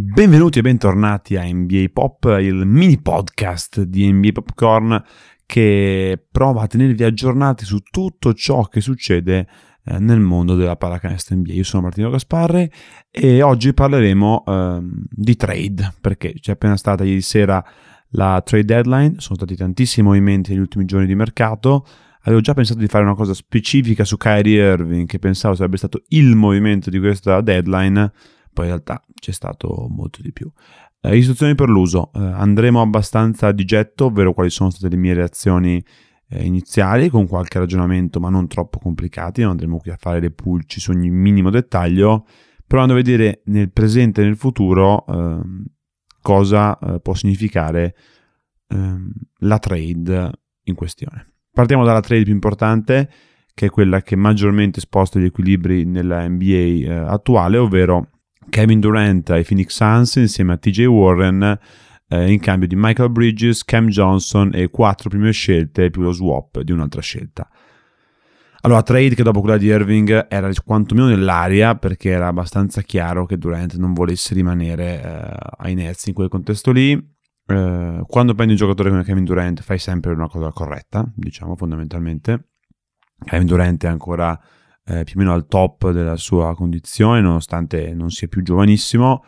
Benvenuti 0.00 0.60
e 0.60 0.62
bentornati 0.62 1.34
a 1.34 1.42
NBA 1.42 1.86
Pop, 1.92 2.36
il 2.40 2.64
mini 2.66 3.00
podcast 3.00 3.82
di 3.82 4.10
NBA 4.12 4.30
Popcorn 4.30 5.02
che 5.44 6.24
prova 6.30 6.62
a 6.62 6.66
tenervi 6.68 7.02
aggiornati 7.02 7.64
su 7.64 7.80
tutto 7.80 8.32
ciò 8.32 8.62
che 8.68 8.80
succede 8.80 9.48
eh, 9.84 9.98
nel 9.98 10.20
mondo 10.20 10.54
della 10.54 10.76
pallacanestro 10.76 11.34
NBA. 11.34 11.52
Io 11.52 11.64
sono 11.64 11.82
Martino 11.82 12.10
Gasparre 12.10 12.70
e 13.10 13.42
oggi 13.42 13.74
parleremo 13.74 14.44
eh, 14.46 14.78
di 15.10 15.34
trade 15.34 15.94
perché 16.00 16.32
c'è 16.34 16.52
appena 16.52 16.76
stata 16.76 17.02
ieri 17.02 17.20
sera 17.20 17.62
la 18.10 18.40
trade 18.44 18.64
deadline, 18.64 19.14
sono 19.18 19.34
stati 19.34 19.56
tantissimi 19.56 20.06
movimenti 20.06 20.52
negli 20.52 20.60
ultimi 20.60 20.84
giorni 20.84 21.06
di 21.06 21.16
mercato. 21.16 21.84
Avevo 22.22 22.40
già 22.40 22.54
pensato 22.54 22.78
di 22.78 22.86
fare 22.86 23.02
una 23.02 23.16
cosa 23.16 23.34
specifica 23.34 24.04
su 24.04 24.16
Kyrie 24.16 24.62
Irving 24.62 25.08
che 25.08 25.18
pensavo 25.18 25.56
sarebbe 25.56 25.76
stato 25.76 26.02
il 26.10 26.36
movimento 26.36 26.88
di 26.88 27.00
questa 27.00 27.40
deadline 27.40 28.12
poi 28.58 28.66
in 28.66 28.72
realtà 28.72 29.00
c'è 29.14 29.30
stato 29.30 29.86
molto 29.88 30.20
di 30.20 30.32
più. 30.32 30.50
Eh, 31.00 31.16
istruzioni 31.16 31.54
per 31.54 31.68
l'uso. 31.68 32.10
Eh, 32.12 32.18
andremo 32.18 32.80
abbastanza 32.80 33.52
di 33.52 33.64
getto, 33.64 34.06
ovvero 34.06 34.34
quali 34.34 34.50
sono 34.50 34.70
state 34.70 34.88
le 34.88 35.00
mie 35.00 35.14
reazioni 35.14 35.80
eh, 36.30 36.44
iniziali, 36.44 37.08
con 37.08 37.28
qualche 37.28 37.60
ragionamento 37.60 38.18
ma 38.18 38.30
non 38.30 38.48
troppo 38.48 38.80
complicati, 38.80 39.42
non 39.42 39.52
andremo 39.52 39.78
qui 39.78 39.92
a 39.92 39.96
fare 39.96 40.18
le 40.18 40.32
pulci 40.32 40.80
su 40.80 40.90
ogni 40.90 41.08
minimo 41.08 41.50
dettaglio, 41.50 42.26
provando 42.66 42.94
a 42.94 42.96
vedere 42.96 43.42
nel 43.44 43.70
presente 43.70 44.22
e 44.22 44.24
nel 44.24 44.36
futuro 44.36 45.06
ehm, 45.06 45.64
cosa 46.20 46.76
eh, 46.78 46.98
può 46.98 47.14
significare 47.14 47.94
ehm, 48.66 49.12
la 49.42 49.58
trade 49.60 50.32
in 50.64 50.74
questione. 50.74 51.34
Partiamo 51.52 51.84
dalla 51.84 52.00
trade 52.00 52.24
più 52.24 52.32
importante, 52.32 53.08
che 53.54 53.66
è 53.66 53.70
quella 53.70 54.02
che 54.02 54.16
maggiormente 54.16 54.80
sposta 54.80 55.20
gli 55.20 55.26
equilibri 55.26 55.84
nella 55.84 56.28
NBA 56.28 56.44
eh, 56.44 56.88
attuale, 56.88 57.56
ovvero 57.56 58.17
Kevin 58.48 58.80
Durant 58.80 59.30
ai 59.30 59.44
Phoenix 59.44 59.74
Suns 59.74 60.16
insieme 60.16 60.54
a 60.54 60.56
TJ 60.56 60.84
Warren 60.86 61.58
eh, 62.08 62.32
in 62.32 62.40
cambio 62.40 62.66
di 62.66 62.74
Michael 62.76 63.10
Bridges, 63.10 63.64
Cam 63.64 63.88
Johnson 63.88 64.50
e 64.54 64.68
quattro 64.68 65.08
prime 65.08 65.30
scelte 65.30 65.90
più 65.90 66.02
lo 66.02 66.12
swap 66.12 66.60
di 66.60 66.72
un'altra 66.72 67.00
scelta. 67.00 67.48
Allora, 68.62 68.82
trade 68.82 69.14
che 69.14 69.22
dopo 69.22 69.40
quella 69.40 69.56
di 69.56 69.66
Irving 69.66 70.26
era 70.28 70.50
quantomeno 70.64 71.06
nell'aria 71.06 71.76
perché 71.76 72.10
era 72.10 72.26
abbastanza 72.26 72.82
chiaro 72.82 73.24
che 73.24 73.38
Durant 73.38 73.76
non 73.76 73.92
volesse 73.92 74.34
rimanere 74.34 75.00
eh, 75.00 75.36
ai 75.58 75.74
Nets 75.74 76.06
in 76.06 76.14
quel 76.14 76.28
contesto 76.28 76.72
lì. 76.72 76.92
Eh, 76.92 78.02
quando 78.04 78.34
prendi 78.34 78.52
un 78.54 78.58
giocatore 78.58 78.90
come 78.90 79.04
Kevin 79.04 79.24
Durant 79.24 79.62
fai 79.62 79.78
sempre 79.78 80.12
una 80.12 80.28
cosa 80.28 80.50
corretta, 80.50 81.08
diciamo 81.14 81.54
fondamentalmente. 81.54 82.48
Kevin 83.24 83.46
Durant 83.46 83.84
è 83.84 83.88
ancora 83.88 84.38
eh, 84.88 85.04
più 85.04 85.14
o 85.16 85.18
meno 85.18 85.32
al 85.32 85.46
top 85.46 85.90
della 85.90 86.16
sua 86.16 86.54
condizione, 86.54 87.20
nonostante 87.20 87.92
non 87.92 88.10
sia 88.10 88.26
più 88.26 88.42
giovanissimo. 88.42 89.22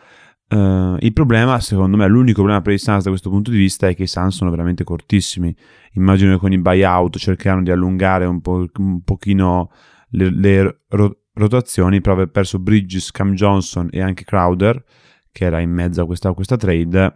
Uh, 0.49 0.97
il 0.99 1.13
problema, 1.13 1.59
secondo 1.61 1.95
me, 1.95 2.07
l'unico 2.07 2.39
problema 2.39 2.61
per 2.61 2.73
i 2.73 2.77
Suns 2.77 3.03
da 3.03 3.09
questo 3.09 3.29
punto 3.29 3.51
di 3.51 3.57
vista 3.57 3.87
è 3.87 3.95
che 3.95 4.03
i 4.03 4.07
Suns 4.07 4.35
sono 4.35 4.49
veramente 4.49 4.83
cortissimi. 4.83 5.55
Immagino 5.93 6.33
che 6.33 6.39
con 6.39 6.51
i 6.51 6.59
buyout 6.59 7.17
cercheranno 7.17 7.63
di 7.63 7.71
allungare 7.71 8.25
un, 8.25 8.41
po', 8.41 8.65
un 8.79 9.01
pochino 9.03 9.71
le, 10.09 10.29
le 10.29 10.81
ro- 10.89 11.19
rotazioni 11.33 12.01
per 12.01 12.13
aver 12.13 12.31
perso 12.31 12.59
Bridges, 12.59 13.11
Cam 13.11 13.33
Johnson 13.33 13.87
e 13.91 14.01
anche 14.01 14.25
Crowder, 14.25 14.83
che 15.31 15.45
era 15.45 15.59
in 15.59 15.71
mezzo 15.71 16.01
a 16.01 16.05
questa, 16.05 16.29
a 16.29 16.33
questa 16.33 16.57
trade 16.57 17.13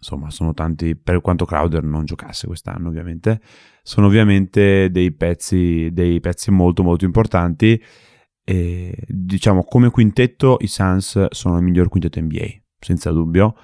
insomma 0.00 0.30
sono 0.30 0.54
tanti, 0.54 0.96
per 0.96 1.20
quanto 1.20 1.44
Crowder 1.44 1.84
non 1.84 2.06
giocasse 2.06 2.46
quest'anno 2.46 2.88
ovviamente, 2.88 3.40
sono 3.82 4.06
ovviamente 4.06 4.90
dei 4.90 5.12
pezzi, 5.12 5.90
dei 5.92 6.20
pezzi 6.20 6.50
molto 6.50 6.82
molto 6.82 7.04
importanti 7.04 7.80
e 8.42 8.96
diciamo 9.06 9.62
come 9.62 9.90
quintetto 9.90 10.56
i 10.60 10.66
Suns 10.66 11.26
sono 11.30 11.58
il 11.58 11.62
miglior 11.62 11.88
quintetto 11.88 12.20
NBA, 12.20 12.46
senza 12.78 13.10
dubbio. 13.10 13.54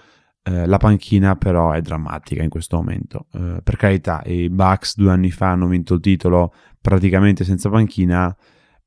Eh, 0.43 0.67
la 0.67 0.77
panchina 0.77 1.35
però 1.35 1.73
è 1.73 1.81
drammatica 1.81 2.43
in 2.43 2.51
questo 2.51 2.77
momento. 2.77 3.27
Eh, 3.33 3.61
per 3.65 3.77
carità, 3.77 4.23
i 4.27 4.49
Bucks 4.49 4.97
due 4.97 5.11
anni 5.11 5.31
fa 5.31 5.51
hanno 5.51 5.67
vinto 5.67 5.95
il 5.95 6.01
titolo 6.01 6.53
praticamente 6.81 7.43
senza 7.43 7.69
panchina, 7.69 8.37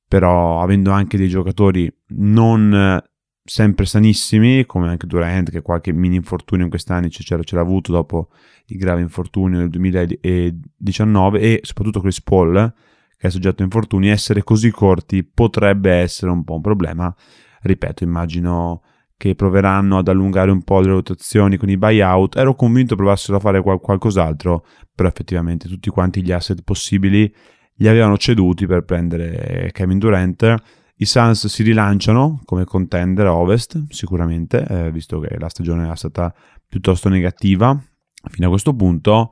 però 0.08 0.62
avendo 0.62 0.92
anche 0.92 1.18
dei 1.18 1.28
giocatori 1.28 1.92
non 2.10 3.02
sempre 3.50 3.86
sanissimi, 3.86 4.68
come 4.68 4.90
anche 4.90 5.08
Durant, 5.08 5.50
che 5.50 5.64
qualche 5.64 5.92
mini 5.92 6.18
infortunio 6.18 6.66
in 6.66 6.70
quest'anno 6.70 7.10
ce 7.10 7.24
ce 7.24 7.56
l'ha 7.56 7.62
avuto 7.62 7.92
dopo 7.92 8.30
il 8.68 8.78
grave 8.78 9.02
infortunio 9.02 9.58
nel 9.58 9.70
2019, 9.70 11.40
e 11.40 11.60
soprattutto 11.64 12.00
Chris 12.00 12.22
Paul, 12.22 12.72
che 13.18 13.28
è 13.28 13.30
soggetto 13.32 13.64
a 13.64 13.66
infortuni, 13.66 14.10
essere 14.10 14.44
così 14.44 14.70
corti 14.70 15.24
potrebbe 15.24 15.92
essere 15.92 16.30
un 16.30 16.44
po' 16.44 16.56
un 16.56 16.62
problema. 16.62 17.14
Ripeto, 17.62 18.04
immagino 18.04 18.84
che 19.18 19.34
proveranno 19.34 19.98
ad 19.98 20.08
allungare 20.08 20.52
un 20.52 20.62
po' 20.64 20.80
le 20.82 20.90
rotazioni 20.90 21.58
con 21.58 21.70
i 21.70 21.78
buyout. 21.78 22.38
Ero 22.38 22.54
convinto 22.54 22.96
provassero 22.96 23.38
a 23.38 23.40
fare 23.40 23.64
qual- 23.64 23.80
qualcos'altro, 23.80 24.64
però 24.94 25.10
effettivamente 25.10 25.68
tutti 25.68 25.90
quanti 25.90 26.22
gli 26.22 26.32
asset 26.32 26.62
possibili 26.62 27.34
li 27.78 27.88
avevano 27.88 28.16
ceduti 28.18 28.68
per 28.68 28.84
prendere 28.84 29.72
Kevin 29.74 29.98
Durant 29.98 30.78
i 31.02 31.06
Suns 31.06 31.48
si 31.48 31.64
rilanciano 31.64 32.42
come 32.44 32.66
contender 32.66 33.26
a 33.26 33.34
ovest, 33.34 33.86
sicuramente, 33.90 34.66
eh, 34.68 34.92
visto 34.92 35.20
che 35.20 35.38
la 35.40 35.48
stagione 35.48 35.90
è 35.90 35.96
stata 35.96 36.34
piuttosto 36.68 37.08
negativa 37.08 37.82
fino 38.30 38.48
a 38.48 38.50
questo 38.50 38.76
punto. 38.76 39.32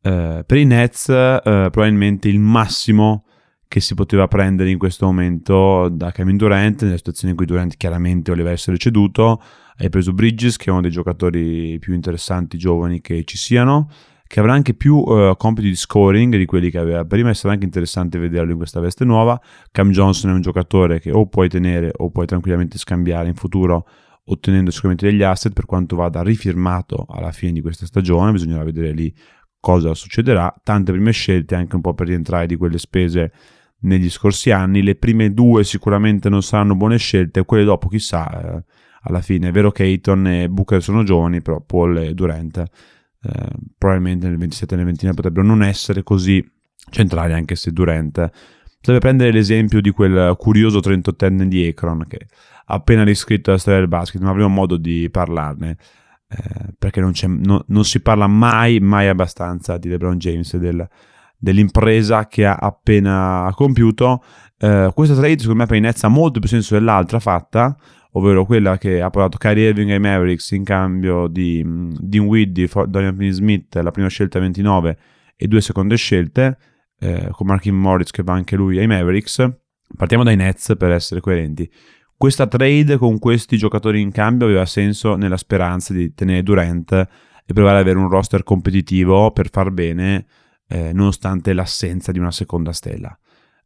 Eh, 0.00 0.44
per 0.46 0.56
i 0.56 0.64
Nets, 0.64 1.08
eh, 1.08 1.40
probabilmente 1.42 2.28
il 2.28 2.38
massimo 2.38 3.24
che 3.66 3.80
si 3.80 3.94
poteva 3.94 4.28
prendere 4.28 4.70
in 4.70 4.78
questo 4.78 5.06
momento 5.06 5.88
da 5.88 6.12
Kevin 6.12 6.36
Durant, 6.36 6.82
nella 6.82 6.96
situazione 6.96 7.30
in 7.30 7.36
cui 7.36 7.46
Durant 7.46 7.76
chiaramente 7.76 8.30
voleva 8.30 8.50
essere 8.50 8.76
ceduto, 8.78 9.42
hai 9.78 9.88
preso 9.88 10.12
Bridges, 10.12 10.56
che 10.56 10.66
è 10.66 10.70
uno 10.70 10.80
dei 10.80 10.90
giocatori 10.92 11.76
più 11.80 11.92
interessanti 11.92 12.56
giovani 12.56 13.00
che 13.00 13.24
ci 13.24 13.36
siano 13.36 13.88
che 14.30 14.38
avrà 14.38 14.52
anche 14.52 14.74
più 14.74 14.94
uh, 14.94 15.36
compiti 15.36 15.66
di 15.66 15.74
scoring 15.74 16.36
di 16.36 16.44
quelli 16.44 16.70
che 16.70 16.78
aveva 16.78 17.04
prima 17.04 17.30
e 17.30 17.34
sarà 17.34 17.54
anche 17.54 17.64
interessante 17.64 18.16
vederlo 18.16 18.52
in 18.52 18.58
questa 18.58 18.78
veste 18.78 19.04
nuova. 19.04 19.40
Cam 19.72 19.90
Johnson 19.90 20.30
è 20.30 20.32
un 20.34 20.40
giocatore 20.40 21.00
che 21.00 21.10
o 21.10 21.26
puoi 21.26 21.48
tenere 21.48 21.90
o 21.96 22.10
puoi 22.10 22.26
tranquillamente 22.26 22.78
scambiare 22.78 23.26
in 23.26 23.34
futuro 23.34 23.88
ottenendo 24.26 24.70
sicuramente 24.70 25.10
degli 25.10 25.24
asset 25.24 25.52
per 25.52 25.64
quanto 25.64 25.96
vada 25.96 26.22
rifirmato 26.22 27.06
alla 27.08 27.32
fine 27.32 27.50
di 27.50 27.60
questa 27.60 27.86
stagione, 27.86 28.30
bisognerà 28.30 28.62
vedere 28.62 28.92
lì 28.92 29.12
cosa 29.58 29.94
succederà. 29.94 30.54
Tante 30.62 30.92
prime 30.92 31.10
scelte 31.10 31.56
anche 31.56 31.74
un 31.74 31.80
po' 31.80 31.94
per 31.94 32.06
rientrare 32.06 32.46
di 32.46 32.54
quelle 32.54 32.78
spese 32.78 33.32
negli 33.80 34.08
scorsi 34.08 34.52
anni. 34.52 34.84
Le 34.84 34.94
prime 34.94 35.34
due 35.34 35.64
sicuramente 35.64 36.28
non 36.28 36.44
saranno 36.44 36.76
buone 36.76 36.98
scelte, 36.98 37.44
quelle 37.44 37.64
dopo 37.64 37.88
chissà. 37.88 38.58
Eh, 38.58 38.64
alla 39.02 39.22
fine 39.22 39.48
è 39.48 39.50
vero 39.50 39.72
che 39.72 39.82
Ayton 39.82 40.24
e 40.28 40.48
Booker 40.48 40.80
sono 40.80 41.02
giovani, 41.02 41.42
però 41.42 41.60
Paul 41.60 41.96
e 41.98 42.14
Durant 42.14 42.64
eh, 43.22 43.50
probabilmente 43.76 44.28
nel 44.28 44.38
27 44.38 44.74
e 44.74 44.76
nel 44.76 44.86
29 44.86 45.16
potrebbero 45.16 45.46
non 45.46 45.62
essere 45.62 46.02
così 46.02 46.44
centrali 46.90 47.32
anche 47.32 47.54
se 47.54 47.72
Durant. 47.72 48.30
Potrebbe 48.78 49.00
prendere 49.00 49.32
l'esempio 49.32 49.80
di 49.80 49.90
quel 49.90 50.34
curioso 50.38 50.78
38enne 50.78 51.44
di 51.44 51.66
Akron 51.66 52.06
che 52.08 52.26
ha 52.66 52.74
appena 52.74 53.04
riscritto 53.04 53.50
la 53.50 53.58
storia 53.58 53.80
del 53.80 53.88
basket 53.88 54.22
ma 54.22 54.30
avremo 54.30 54.48
modo 54.48 54.78
di 54.78 55.08
parlarne 55.10 55.76
eh, 56.28 56.72
perché 56.78 57.00
non, 57.00 57.12
no, 57.42 57.64
non, 57.66 57.84
si 57.84 58.00
parla 58.00 58.26
mai 58.26 58.78
mai 58.80 59.08
abbastanza 59.08 59.76
di 59.76 59.88
LeBron 59.88 60.16
James 60.16 60.56
del, 60.56 60.88
dell'impresa 61.36 62.26
che 62.26 62.46
ha 62.46 62.54
appena 62.54 63.50
compiuto. 63.54 64.22
Eh, 64.56 64.92
questa 64.94 65.14
trade 65.14 65.38
secondo 65.38 65.60
me 65.60 65.66
per 65.66 65.76
i 65.76 65.80
Nets 65.80 66.04
ha 66.04 66.08
molto 66.08 66.38
più 66.38 66.48
senso 66.48 66.74
dell'altra 66.74 67.18
fatta 67.18 67.76
ovvero 68.12 68.44
quella 68.44 68.78
che 68.78 69.00
ha 69.00 69.10
portato 69.10 69.38
Kyrie 69.38 69.68
Irving 69.68 69.90
ai 69.90 70.00
Mavericks 70.00 70.50
in 70.52 70.64
cambio 70.64 71.26
di 71.26 71.62
Dean 71.64 72.24
Widdy, 72.24 72.68
Dorian 72.86 73.14
Finney-Smith, 73.14 73.74
la 73.76 73.90
prima 73.90 74.08
scelta 74.08 74.38
29 74.38 74.98
e 75.36 75.46
due 75.46 75.60
seconde 75.60 75.96
scelte, 75.96 76.58
eh, 76.98 77.28
con 77.30 77.46
Markin 77.46 77.74
Moritz 77.74 78.10
che 78.10 78.22
va 78.22 78.32
anche 78.32 78.56
lui 78.56 78.78
ai 78.78 78.86
Mavericks. 78.86 79.48
Partiamo 79.96 80.22
dai 80.22 80.36
Nets 80.36 80.74
per 80.76 80.90
essere 80.92 81.20
coerenti. 81.20 81.70
Questa 82.16 82.46
trade 82.46 82.98
con 82.98 83.18
questi 83.18 83.56
giocatori 83.56 84.00
in 84.00 84.12
cambio 84.12 84.46
aveva 84.46 84.66
senso 84.66 85.16
nella 85.16 85.38
speranza 85.38 85.94
di 85.94 86.12
tenere 86.12 86.42
Durant 86.42 86.92
e 86.92 87.52
provare 87.52 87.76
ad 87.76 87.82
avere 87.82 87.98
un 87.98 88.08
roster 88.08 88.42
competitivo 88.42 89.30
per 89.30 89.48
far 89.50 89.70
bene 89.70 90.26
eh, 90.68 90.92
nonostante 90.92 91.52
l'assenza 91.52 92.12
di 92.12 92.18
una 92.18 92.30
seconda 92.30 92.72
stella. 92.72 93.18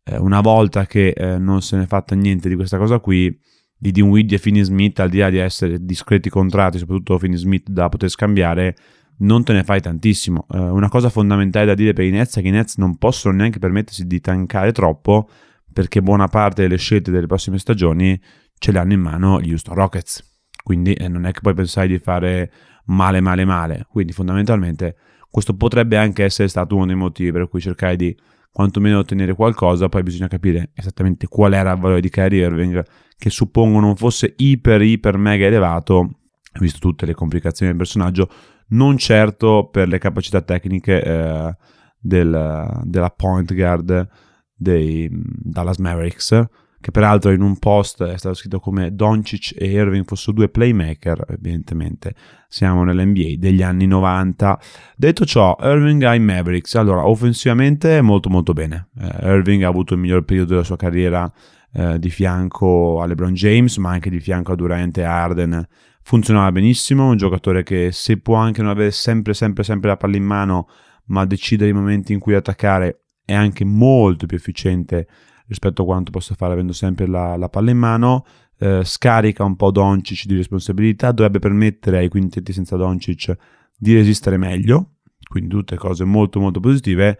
Eh, 0.04 0.18
una 0.18 0.40
volta 0.40 0.86
che 0.86 1.08
eh, 1.08 1.38
non 1.38 1.62
se 1.62 1.76
ne 1.76 1.82
è 1.82 1.86
fatta 1.86 2.14
niente 2.14 2.48
di 2.48 2.54
questa 2.54 2.78
cosa 2.78 2.98
qui, 2.98 3.36
di 3.84 3.92
Dinwiddie 3.92 4.38
e 4.38 4.40
Finney 4.40 4.62
Smith, 4.62 4.98
al 5.00 5.10
di 5.10 5.18
là 5.18 5.28
di 5.28 5.36
essere 5.36 5.84
discreti 5.84 6.30
contratti, 6.30 6.78
soprattutto 6.78 7.18
Finney 7.18 7.36
Smith 7.36 7.68
da 7.68 7.90
poter 7.90 8.08
scambiare, 8.08 8.74
non 9.18 9.44
te 9.44 9.52
ne 9.52 9.62
fai 9.62 9.82
tantissimo. 9.82 10.46
Uh, 10.48 10.72
una 10.72 10.88
cosa 10.88 11.10
fondamentale 11.10 11.66
da 11.66 11.74
dire 11.74 11.92
per 11.92 12.06
i 12.06 12.10
Nets 12.10 12.38
è 12.38 12.40
che 12.40 12.48
i 12.48 12.50
Nets 12.50 12.78
non 12.78 12.96
possono 12.96 13.36
neanche 13.36 13.58
permettersi 13.58 14.06
di 14.06 14.22
tankare 14.22 14.72
troppo 14.72 15.28
perché 15.70 16.00
buona 16.00 16.28
parte 16.28 16.62
delle 16.62 16.78
scelte 16.78 17.10
delle 17.10 17.26
prossime 17.26 17.58
stagioni 17.58 18.18
ce 18.56 18.72
le 18.72 18.78
hanno 18.78 18.94
in 18.94 19.00
mano 19.00 19.38
gli 19.38 19.50
Houston 19.50 19.74
Rockets. 19.74 20.32
Quindi 20.62 20.94
eh, 20.94 21.08
non 21.08 21.26
è 21.26 21.32
che 21.32 21.40
puoi 21.42 21.52
pensare 21.52 21.86
di 21.86 21.98
fare 21.98 22.50
male, 22.86 23.20
male, 23.20 23.44
male. 23.44 23.86
Quindi 23.90 24.12
fondamentalmente 24.12 24.96
questo 25.28 25.54
potrebbe 25.56 25.98
anche 25.98 26.24
essere 26.24 26.48
stato 26.48 26.74
uno 26.74 26.86
dei 26.86 26.94
motivi 26.94 27.32
per 27.32 27.50
cui 27.50 27.60
cercare 27.60 27.96
di 27.96 28.16
quantomeno 28.54 29.00
ottenere 29.00 29.34
qualcosa, 29.34 29.88
poi 29.88 30.04
bisogna 30.04 30.28
capire 30.28 30.70
esattamente 30.74 31.26
qual 31.26 31.54
era 31.54 31.72
il 31.72 31.80
valore 31.80 32.00
di 32.00 32.08
Kyrie 32.08 32.46
Irving, 32.46 32.84
che 33.18 33.28
suppongo 33.28 33.80
non 33.80 33.96
fosse 33.96 34.32
iper, 34.36 34.80
iper, 34.80 35.16
mega 35.16 35.46
elevato, 35.46 36.20
visto 36.60 36.78
tutte 36.78 37.04
le 37.04 37.14
complicazioni 37.14 37.72
del 37.72 37.80
personaggio, 37.80 38.30
non 38.68 38.96
certo 38.96 39.68
per 39.72 39.88
le 39.88 39.98
capacità 39.98 40.40
tecniche 40.40 41.02
eh, 41.02 41.56
del, 41.98 42.80
della 42.84 43.10
point 43.10 43.52
guard 43.52 44.08
dei 44.54 45.08
Dallas 45.10 45.78
Mavericks, 45.78 46.44
che 46.84 46.90
peraltro 46.90 47.30
in 47.30 47.40
un 47.40 47.58
post 47.58 48.04
è 48.04 48.18
stato 48.18 48.34
scritto 48.34 48.60
come 48.60 48.94
Doncic 48.94 49.54
e 49.56 49.70
Irving 49.70 50.04
fossero 50.04 50.32
due 50.32 50.50
playmaker, 50.50 51.24
evidentemente 51.30 52.14
siamo 52.46 52.84
nell'NBA 52.84 53.36
degli 53.38 53.62
anni 53.62 53.86
90. 53.86 54.60
Detto 54.94 55.24
ciò, 55.24 55.56
Irving 55.62 56.02
ai 56.02 56.20
Mavericks, 56.20 56.74
allora 56.74 57.08
offensivamente 57.08 58.02
molto 58.02 58.28
molto 58.28 58.52
bene, 58.52 58.88
eh, 59.00 59.32
Irving 59.32 59.62
ha 59.62 59.68
avuto 59.68 59.94
il 59.94 60.00
miglior 60.00 60.24
periodo 60.24 60.50
della 60.50 60.62
sua 60.62 60.76
carriera 60.76 61.32
eh, 61.72 61.98
di 61.98 62.10
fianco 62.10 63.00
a 63.00 63.06
LeBron 63.06 63.32
James, 63.32 63.78
ma 63.78 63.88
anche 63.88 64.10
di 64.10 64.20
fianco 64.20 64.52
a 64.52 64.54
Durant 64.54 64.98
e 64.98 65.04
Arden, 65.04 65.66
funzionava 66.02 66.52
benissimo, 66.52 67.08
un 67.08 67.16
giocatore 67.16 67.62
che 67.62 67.92
se 67.92 68.18
può 68.18 68.34
anche 68.34 68.60
non 68.60 68.70
avere 68.70 68.90
sempre 68.90 69.32
sempre 69.32 69.64
sempre 69.64 69.88
la 69.88 69.96
palla 69.96 70.16
in 70.16 70.24
mano, 70.24 70.68
ma 71.06 71.24
decidere 71.24 71.70
i 71.70 71.72
momenti 71.72 72.12
in 72.12 72.18
cui 72.18 72.34
attaccare, 72.34 73.04
è 73.24 73.32
anche 73.32 73.64
molto 73.64 74.26
più 74.26 74.36
efficiente 74.36 75.08
rispetto 75.54 75.82
a 75.82 75.84
quanto 75.84 76.10
possa 76.10 76.34
fare 76.34 76.52
avendo 76.52 76.72
sempre 76.72 77.06
la, 77.06 77.36
la 77.36 77.48
palla 77.48 77.70
in 77.70 77.78
mano. 77.78 78.26
Eh, 78.58 78.82
scarica 78.84 79.44
un 79.44 79.56
po' 79.56 79.70
Doncic 79.70 80.26
di 80.26 80.36
responsabilità, 80.36 81.10
dovrebbe 81.12 81.38
permettere 81.38 81.98
ai 81.98 82.08
quintetti 82.08 82.52
senza 82.52 82.76
Doncic 82.76 83.34
di 83.76 83.94
resistere 83.94 84.36
meglio, 84.36 84.96
quindi 85.28 85.48
tutte 85.48 85.76
cose 85.76 86.04
molto 86.04 86.38
molto 86.38 86.60
positive. 86.60 87.18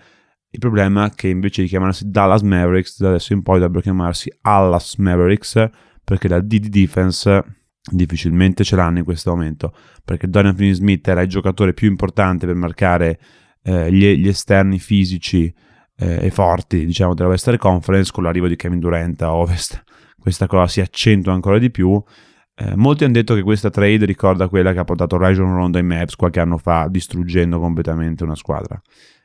Il 0.51 0.61
problema 0.61 1.07
è 1.07 1.15
che 1.15 1.29
invece 1.29 1.63
di 1.63 1.69
chiamarsi 1.69 2.09
Dallas 2.09 2.43
Mavericks, 2.43 3.01
da 3.01 3.09
adesso 3.09 3.33
in 3.33 3.43
poi 3.43 3.57
dovrebbero 3.57 3.83
chiamarsi 3.83 4.33
Allas 4.43 4.97
Mavericks, 4.97 5.69
perché 6.05 6.29
la 6.29 6.41
D 6.41 6.59
di 6.59 6.69
defense 6.69 7.43
difficilmente 7.91 8.63
ce 8.63 8.77
l'hanno 8.77 8.99
in 8.99 9.05
questo 9.05 9.31
momento, 9.31 9.75
perché 10.05 10.29
Dorian 10.29 10.55
Finney-Smith 10.55 11.09
era 11.09 11.23
il 11.23 11.29
giocatore 11.29 11.75
più 11.75 11.89
importante 11.89 12.47
per 12.47 12.55
marcare 12.55 13.19
eh, 13.65 13.93
gli, 13.93 14.15
gli 14.15 14.29
esterni 14.29 14.79
fisici 14.79 15.53
eh, 15.97 16.27
e 16.27 16.31
forti, 16.31 16.85
diciamo, 16.85 17.15
della 17.15 17.29
Western 17.29 17.59
Conference 17.59 18.11
con 18.13 18.25
l'arrivo 18.25 18.49
di 18.49 18.57
Kevin 18.57 18.81
Durant 18.81 19.21
a 19.23 19.35
Ovest. 19.35 19.83
Questa 20.19 20.47
cosa 20.47 20.67
si 20.69 20.81
accentua 20.81 21.33
ancora 21.33 21.59
di 21.59 21.71
più. 21.71 22.03
Eh, 22.57 22.77
molti 22.77 23.05
hanno 23.05 23.15
detto 23.15 23.35
che 23.35 23.43
questa 23.43 23.69
trade 23.69 24.05
ricorda 24.07 24.49
quella 24.49 24.73
che 24.73 24.79
ha 24.79 24.85
portato 24.85 25.17
Rajon 25.17 25.55
Rondo 25.55 25.77
ai 25.77 25.83
Maps 25.83 26.15
qualche 26.15 26.39
anno 26.39 26.57
fa, 26.57 26.87
distruggendo 26.89 27.59
completamente 27.59 28.23
una 28.23 28.37
squadra. 28.37 28.81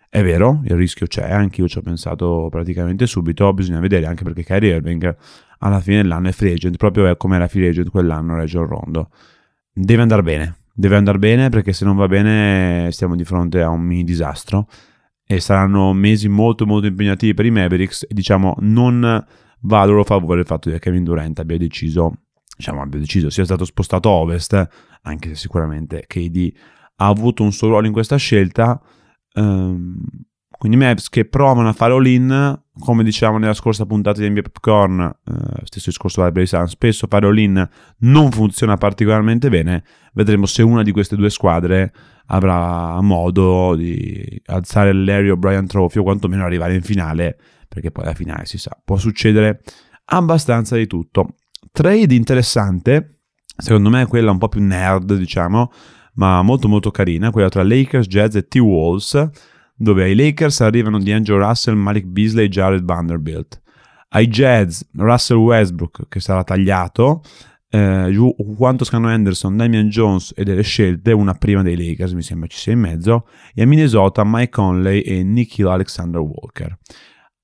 È 0.10 0.24
vero, 0.24 0.62
il 0.66 0.76
rischio 0.76 1.06
c'è, 1.06 1.30
anche 1.32 1.62
io 1.62 1.68
ci 1.68 1.78
ho 1.78 1.82
pensato 1.82 2.48
praticamente 2.50 3.06
subito, 3.06 3.54
bisogna 3.54 3.80
vedere 3.80 4.08
anche 4.08 4.24
perché 4.24 4.44
Kyrie 4.44 4.76
Irving 4.78 5.16
alla 5.60 5.80
fine 5.80 5.98
dell'anno 5.98 6.30
è 6.30 6.32
free 6.32 6.54
agent, 6.54 6.78
proprio 6.78 7.16
come 7.16 7.36
era 7.36 7.48
free 7.48 7.70
agent 7.70 7.90
quell'anno 7.90 8.36
Rajon 8.36 8.66
Rondo. 8.66 9.10
Deve 9.72 10.02
andare 10.02 10.24
bene, 10.24 10.56
deve 10.74 10.96
andare 10.96 11.20
bene 11.20 11.50
perché 11.50 11.72
se 11.72 11.86
non 11.86 11.96
va 11.96 12.08
bene 12.08 12.90
stiamo 12.92 13.16
di 13.16 13.24
fronte 13.24 13.62
a 13.62 13.70
un 13.70 13.82
mini 13.82 14.04
disastro 14.04 14.68
e 15.32 15.40
saranno 15.40 15.94
mesi 15.94 16.28
molto 16.28 16.66
molto 16.66 16.88
impegnativi 16.88 17.36
per 17.36 17.46
i 17.46 17.52
Mavericks 17.52 18.02
e 18.10 18.16
diciamo 18.16 18.56
non 18.62 19.24
va 19.62 19.82
a 19.82 19.86
loro 19.86 20.04
favore 20.04 20.40
il 20.40 20.48
fatto 20.48 20.72
che 20.72 20.80
Kevin 20.80 21.04
Durant 21.04 21.38
abbia 21.38 21.56
deciso, 21.56 22.22
diciamo 22.58 22.82
abbia 22.82 22.98
deciso, 22.98 23.30
sia 23.30 23.46
stato 23.46 23.64
spostato 23.64 24.10
a 24.10 24.14
ovest, 24.14 24.68
anche 25.04 25.30
se 25.30 25.36
sicuramente 25.36 26.06
KD 26.08 26.52
ha 26.96 27.06
avuto 27.06 27.44
un 27.44 27.52
suo 27.52 27.68
ruolo 27.68 27.86
in 27.86 27.94
questa 27.94 28.16
scelta. 28.16 28.82
Um, 29.36 30.02
quindi 30.60 30.78
Mavs 30.78 31.08
che 31.08 31.24
provano 31.24 31.70
a 31.70 31.74
fare 31.74 31.94
all-in, 31.94 32.62
come 32.82 33.02
diciamo 33.06 33.38
nella 33.38 33.54
scorsa 33.54 33.86
puntata 33.86 34.20
di 34.20 34.30
NBA 34.30 34.42
Popcorn, 34.42 35.00
eh, 35.00 35.62
stesso 35.64 35.90
discorso 35.90 36.22
per 36.34 36.44
i 36.44 36.46
Suns, 36.46 36.72
spesso 36.72 37.08
fare 37.10 37.28
all-in 37.28 37.66
non 38.00 38.30
funziona 38.30 38.76
particolarmente 38.76 39.48
bene, 39.50 39.86
vedremo 40.12 40.46
se 40.46 40.62
una 40.62 40.84
di 40.84 40.92
queste 40.92 41.16
due 41.16 41.30
squadre 41.30 41.94
avrà 42.26 43.00
modo 43.00 43.74
di 43.78 44.42
alzare 44.48 44.90
il 44.90 45.06
Larry 45.06 45.30
O'Brien 45.30 45.66
Trophy 45.66 46.00
o 46.00 46.04
quantomeno 46.04 46.44
arrivare 46.44 46.76
in 46.76 46.82
finale, 46.82 47.38
perché 47.70 47.90
poi 47.90 48.04
alla 48.04 48.14
finale 48.14 48.46
si 48.46 48.58
sa, 48.58 48.78
può 48.84 48.98
succedere 48.98 49.62
abbastanza 50.08 50.76
di 50.76 50.88
tutto. 50.88 51.36
Trade 51.72 52.14
interessante, 52.14 53.22
secondo 53.56 53.90
me 53.90 54.02
è 54.02 54.08
quella 54.08 54.32
un 54.32 54.38
po' 54.38 54.50
più 54.50 54.62
nerd, 54.62 55.16
diciamo, 55.16 55.72
ma 56.16 56.42
molto 56.42 56.68
molto 56.68 56.92
carina, 56.92 57.32
quella 57.32 57.48
tra 57.48 57.64
Lakers, 57.64 58.08
Jazz 58.08 58.36
e 58.36 58.46
T-Wolves, 58.46 59.30
dove 59.80 60.04
ai 60.04 60.14
Lakers 60.14 60.60
arrivano 60.60 61.00
D'Angelo 61.00 61.48
Russell, 61.48 61.76
Malik 61.76 62.06
Beasley 62.06 62.46
e 62.46 62.50
Jared 62.50 62.84
Vanderbilt. 62.84 63.62
Ai 64.10 64.28
Jazz, 64.28 64.82
Russell 64.98 65.38
Westbrook, 65.38 66.10
che 66.10 66.20
sarà 66.20 66.44
tagliato, 66.44 67.22
eh, 67.70 68.14
quanto 68.58 68.84
Scano 68.84 69.08
Anderson, 69.08 69.56
Damian 69.56 69.88
Jones 69.88 70.34
e 70.36 70.44
delle 70.44 70.64
scelte, 70.64 71.14
una 71.14 71.34
prima 71.34 71.62
dei 71.62 71.78
Lakers, 71.78 72.12
mi 72.12 72.22
sembra 72.22 72.48
ci 72.48 72.58
sia 72.58 72.74
in 72.74 72.80
mezzo, 72.80 73.28
e 73.54 73.62
a 73.62 73.66
Minnesota 73.66 74.24
Mike 74.26 74.50
Conley 74.50 75.00
e 75.00 75.24
Nikhil 75.24 75.68
Alexander 75.68 76.20
Walker. 76.20 76.78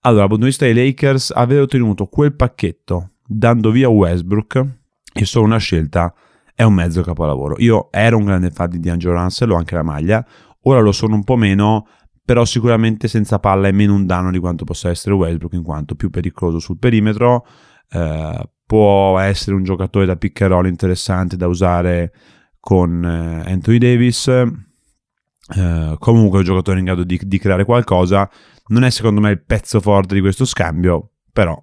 Allora, 0.02 0.20
dal 0.20 0.28
punto 0.28 0.44
di 0.44 0.50
vista 0.50 0.66
dei 0.66 0.74
Lakers, 0.74 1.32
aver 1.34 1.62
ottenuto 1.62 2.06
quel 2.08 2.36
pacchetto 2.36 3.12
dando 3.26 3.72
via 3.72 3.88
Westbrook 3.88 4.66
e 5.14 5.26
solo 5.26 5.46
una 5.46 5.58
scelta 5.58 6.14
è 6.54 6.64
un 6.64 6.74
mezzo 6.74 7.02
capolavoro. 7.02 7.56
Io 7.60 7.88
ero 7.92 8.18
un 8.18 8.26
grande 8.26 8.52
fan 8.52 8.70
di 8.70 8.80
D'Angelo 8.80 9.22
Russell, 9.22 9.52
ho 9.52 9.56
anche 9.56 9.76
la 9.76 9.84
maglia, 9.84 10.26
ora 10.64 10.82
lo 10.82 10.92
sono 10.92 11.16
un 11.16 11.24
po' 11.24 11.38
meno, 11.38 11.88
però 12.26 12.44
sicuramente 12.44 13.08
senza 13.08 13.38
palla 13.38 13.68
è 13.68 13.72
meno 13.72 13.94
un 13.94 14.08
danno 14.08 14.32
di 14.32 14.40
quanto 14.40 14.66
possa 14.66 14.90
essere 14.90 15.14
Westbrook, 15.14 15.54
in 15.54 15.62
quanto 15.62 15.94
più 15.94 16.10
pericoloso 16.10 16.58
sul 16.58 16.80
perimetro, 16.80 17.46
eh, 17.92 18.50
può 18.66 19.20
essere 19.20 19.56
un 19.56 19.64
giocatore 19.64 20.08
da 20.08 20.16
pick 20.16 20.42
and 20.42 20.52
roll 20.52 20.66
interessante 20.66 21.38
da 21.38 21.48
usare 21.48 22.12
con 22.60 23.06
eh, 23.06 23.52
Anthony 23.52 23.78
Davis. 23.78 24.28
Eh, 24.28 25.96
comunque 26.00 26.38
è 26.38 26.40
un 26.40 26.46
giocatore 26.46 26.80
in 26.80 26.86
grado 26.86 27.04
di, 27.04 27.20
di, 27.24 27.38
creare 27.38 27.64
qualcosa. 27.64 28.28
Non 28.70 28.84
è 28.84 28.90
secondo 28.90 29.22
me 29.22 29.30
il 29.30 29.44
pezzo 29.44 29.80
forte 29.80 30.16
di 30.16 30.22
questo 30.22 30.46
scambio, 30.46 31.12
però 31.32 31.62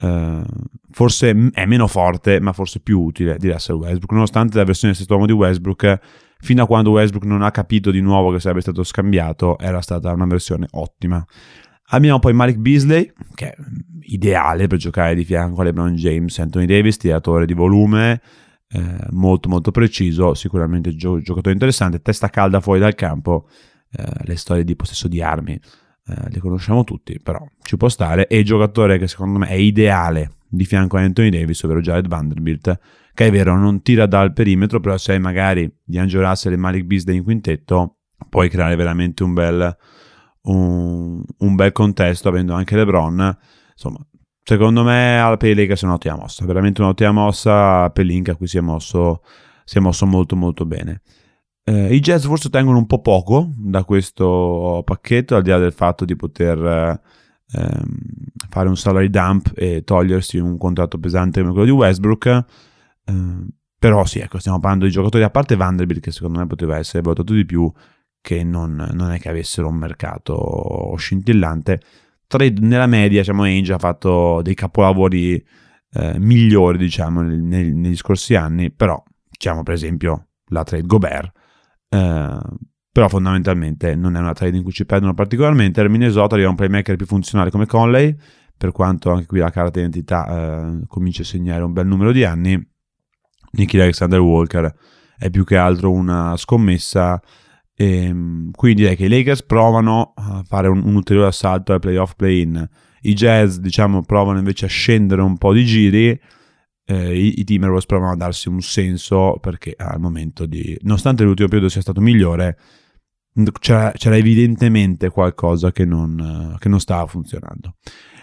eh, 0.00 0.42
forse 0.90 1.50
è 1.52 1.64
meno 1.64 1.86
forte, 1.86 2.40
ma 2.40 2.52
forse 2.52 2.80
più 2.80 3.00
utile 3.00 3.38
di 3.38 3.50
Russell 3.50 3.76
Westbrook. 3.76 4.12
Nonostante 4.12 4.58
la 4.58 4.64
versione 4.64 4.92
sesto 4.92 5.14
uomo 5.14 5.24
di 5.24 5.32
Westbrook, 5.32 5.98
fino 6.38 6.62
a 6.62 6.66
quando 6.66 6.90
Westbrook 6.90 7.24
non 7.24 7.42
ha 7.42 7.50
capito 7.50 7.90
di 7.90 8.00
nuovo 8.00 8.32
che 8.32 8.40
sarebbe 8.40 8.60
stato 8.60 8.82
scambiato, 8.84 9.58
era 9.58 9.80
stata 9.80 10.12
una 10.12 10.26
versione 10.26 10.66
ottima. 10.72 11.24
Abbiamo 11.90 12.18
poi 12.18 12.32
Malik 12.32 12.56
Beasley, 12.56 13.12
che 13.34 13.50
è 13.50 13.54
ideale 14.02 14.66
per 14.66 14.78
giocare 14.78 15.14
di 15.14 15.24
fianco 15.24 15.60
a 15.60 15.64
LeBron 15.64 15.94
James, 15.94 16.38
Anthony 16.38 16.66
Davis, 16.66 16.96
tiratore 16.96 17.46
di 17.46 17.54
volume, 17.54 18.20
eh, 18.68 18.96
molto 19.10 19.48
molto 19.48 19.70
preciso, 19.70 20.34
sicuramente 20.34 20.94
gio- 20.94 21.20
giocatore 21.20 21.52
interessante, 21.52 22.02
testa 22.02 22.28
calda 22.28 22.60
fuori 22.60 22.80
dal 22.80 22.94
campo, 22.94 23.48
eh, 23.90 24.04
le 24.24 24.36
storie 24.36 24.64
di 24.64 24.76
possesso 24.76 25.08
di 25.08 25.22
armi 25.22 25.58
eh, 26.08 26.30
le 26.30 26.38
conosciamo 26.40 26.84
tutti, 26.84 27.20
però 27.22 27.44
ci 27.62 27.76
può 27.76 27.88
stare, 27.88 28.26
e 28.28 28.38
il 28.38 28.44
giocatore 28.44 28.98
che 28.98 29.06
secondo 29.06 29.38
me 29.38 29.48
è 29.48 29.54
ideale 29.54 30.32
di 30.48 30.64
fianco 30.64 30.96
a 30.96 31.00
Anthony 31.00 31.30
Davis, 31.30 31.62
ovvero 31.62 31.80
Jared 31.80 32.08
Vanderbilt, 32.08 32.78
che 33.14 33.26
è 33.26 33.30
vero, 33.30 33.56
non 33.56 33.82
tira 33.82 34.06
dal 34.06 34.32
perimetro, 34.32 34.80
però 34.80 34.96
se 34.96 35.12
hai 35.12 35.20
magari 35.20 35.70
di 35.84 35.98
Angelo 35.98 36.26
Russell 36.26 36.52
e 36.52 36.56
Malik 36.56 36.84
Beasley 36.84 37.16
in 37.16 37.24
quintetto, 37.24 37.98
puoi 38.28 38.48
creare 38.48 38.76
veramente 38.76 39.22
un 39.22 39.34
bel 39.34 39.76
un, 40.42 41.22
un 41.38 41.54
bel 41.54 41.72
contesto 41.72 42.28
avendo 42.28 42.54
anche 42.54 42.76
LeBron. 42.76 43.38
Insomma, 43.72 43.98
secondo 44.42 44.82
me 44.82 45.18
alla 45.18 45.36
per 45.36 45.50
i 45.50 45.54
Lakers 45.54 45.82
è 45.82 45.86
un'ottima 45.86 46.16
mossa, 46.16 46.44
veramente 46.44 46.80
un'ottima 46.80 47.12
mossa 47.12 47.90
per 47.90 48.04
Link 48.04 48.28
a 48.28 48.36
si 48.40 48.58
è 48.58 48.60
mosso, 48.60 49.22
si 49.64 49.78
è 49.78 49.80
mosso 49.80 50.06
molto 50.06 50.36
molto 50.36 50.64
bene. 50.64 51.02
Eh, 51.64 51.94
I 51.94 52.00
Jazz 52.00 52.24
forse 52.24 52.46
ottengono 52.48 52.78
un 52.78 52.86
po' 52.86 53.00
poco 53.00 53.52
da 53.56 53.84
questo 53.84 54.82
pacchetto, 54.84 55.36
al 55.36 55.42
di 55.42 55.50
là 55.50 55.58
del 55.58 55.72
fatto 55.72 56.04
di 56.04 56.16
poter 56.16 56.58
ehm, 56.58 57.00
fare 57.50 58.68
un 58.68 58.76
salary 58.76 59.08
dump 59.08 59.52
e 59.54 59.82
togliersi 59.84 60.38
un 60.38 60.58
contratto 60.58 60.98
pesante 60.98 61.40
come 61.40 61.52
quello 61.52 61.66
di 61.66 61.72
Westbrook. 61.72 62.44
Eh, 63.04 63.46
però 63.78 64.04
sì, 64.04 64.18
ecco, 64.18 64.38
stiamo 64.38 64.58
parlando 64.58 64.86
di 64.86 64.90
giocatori 64.90 65.22
a 65.22 65.30
parte 65.30 65.56
Vanderbilt 65.56 66.00
che 66.00 66.10
secondo 66.10 66.38
me 66.40 66.46
poteva 66.46 66.76
essere 66.78 67.02
valutato 67.02 67.32
di 67.32 67.44
più 67.44 67.70
che 68.20 68.42
non, 68.42 68.90
non, 68.92 69.12
è 69.12 69.20
che 69.20 69.28
avessero 69.28 69.68
un 69.68 69.76
mercato 69.76 70.94
scintillante. 70.96 71.80
Trade 72.26 72.60
nella 72.60 72.86
media, 72.86 73.20
diciamo, 73.20 73.44
Ainge 73.44 73.72
ha 73.72 73.78
fatto 73.78 74.42
dei 74.42 74.54
capolavori 74.54 75.42
eh, 75.92 76.18
migliori, 76.18 76.76
diciamo, 76.76 77.22
negli, 77.22 77.72
negli, 77.72 77.96
scorsi 77.96 78.34
anni, 78.34 78.70
però, 78.70 79.02
diciamo, 79.30 79.62
per 79.62 79.74
esempio, 79.74 80.28
la 80.46 80.64
trade 80.64 80.86
Gobert, 80.86 81.32
eh, 81.88 82.38
però 82.90 83.08
fondamentalmente 83.08 83.94
non 83.94 84.16
è 84.16 84.18
una 84.18 84.32
trade 84.32 84.56
in 84.56 84.62
cui 84.62 84.72
ci 84.72 84.86
perdono 84.86 85.14
particolarmente. 85.14 85.80
Il 85.80 85.90
Minnesota 85.90 86.34
arriva 86.34 86.50
un 86.50 86.56
playmaker 86.56 86.96
più 86.96 87.06
funzionale 87.06 87.50
come 87.50 87.66
Conley, 87.66 88.16
per 88.56 88.72
quanto 88.72 89.10
anche 89.10 89.26
qui 89.26 89.38
la 89.38 89.50
carta 89.50 89.70
d'identità 89.70 90.26
eh, 90.26 90.86
comincia 90.86 91.22
a 91.22 91.26
segnare 91.26 91.62
un 91.62 91.72
bel 91.72 91.86
numero 91.86 92.12
di 92.12 92.24
anni. 92.24 92.60
Nicky 93.52 93.78
Alexander 93.78 94.20
Walker 94.20 94.74
è 95.16 95.30
più 95.30 95.44
che 95.44 95.56
altro 95.56 95.90
una 95.90 96.36
scommessa 96.36 97.20
e, 97.80 98.06
ehm, 98.06 98.50
quindi 98.50 98.82
direi 98.82 98.96
che 98.96 99.04
i 99.04 99.08
Lakers 99.08 99.44
provano 99.44 100.12
a 100.16 100.42
fare 100.44 100.66
un, 100.66 100.82
un 100.84 100.96
ulteriore 100.96 101.28
assalto 101.28 101.72
al 101.72 101.78
playoff 101.78 102.14
play-in. 102.16 102.68
I 103.02 103.14
Jazz, 103.14 103.58
diciamo, 103.58 104.02
provano 104.02 104.38
invece 104.38 104.64
a 104.64 104.68
scendere 104.68 105.22
un 105.22 105.38
po' 105.38 105.52
di 105.52 105.64
giri. 105.64 106.20
Eh, 106.90 107.14
i, 107.14 107.40
i 107.40 107.44
Timberwolves 107.44 107.84
provano 107.84 108.12
a 108.12 108.16
darsi 108.16 108.48
un 108.48 108.62
senso 108.62 109.38
perché 109.40 109.74
al 109.76 110.00
momento 110.00 110.46
di... 110.46 110.76
nonostante 110.82 111.22
l'ultimo 111.22 111.48
periodo 111.48 111.70
sia 111.70 111.82
stato 111.82 112.00
migliore, 112.00 112.56
c'era, 113.60 113.92
c'era 113.92 114.16
evidentemente 114.16 115.10
qualcosa 115.10 115.70
che 115.70 115.84
non, 115.84 116.56
che 116.58 116.68
non 116.70 116.80
stava 116.80 117.06
funzionando. 117.06 117.74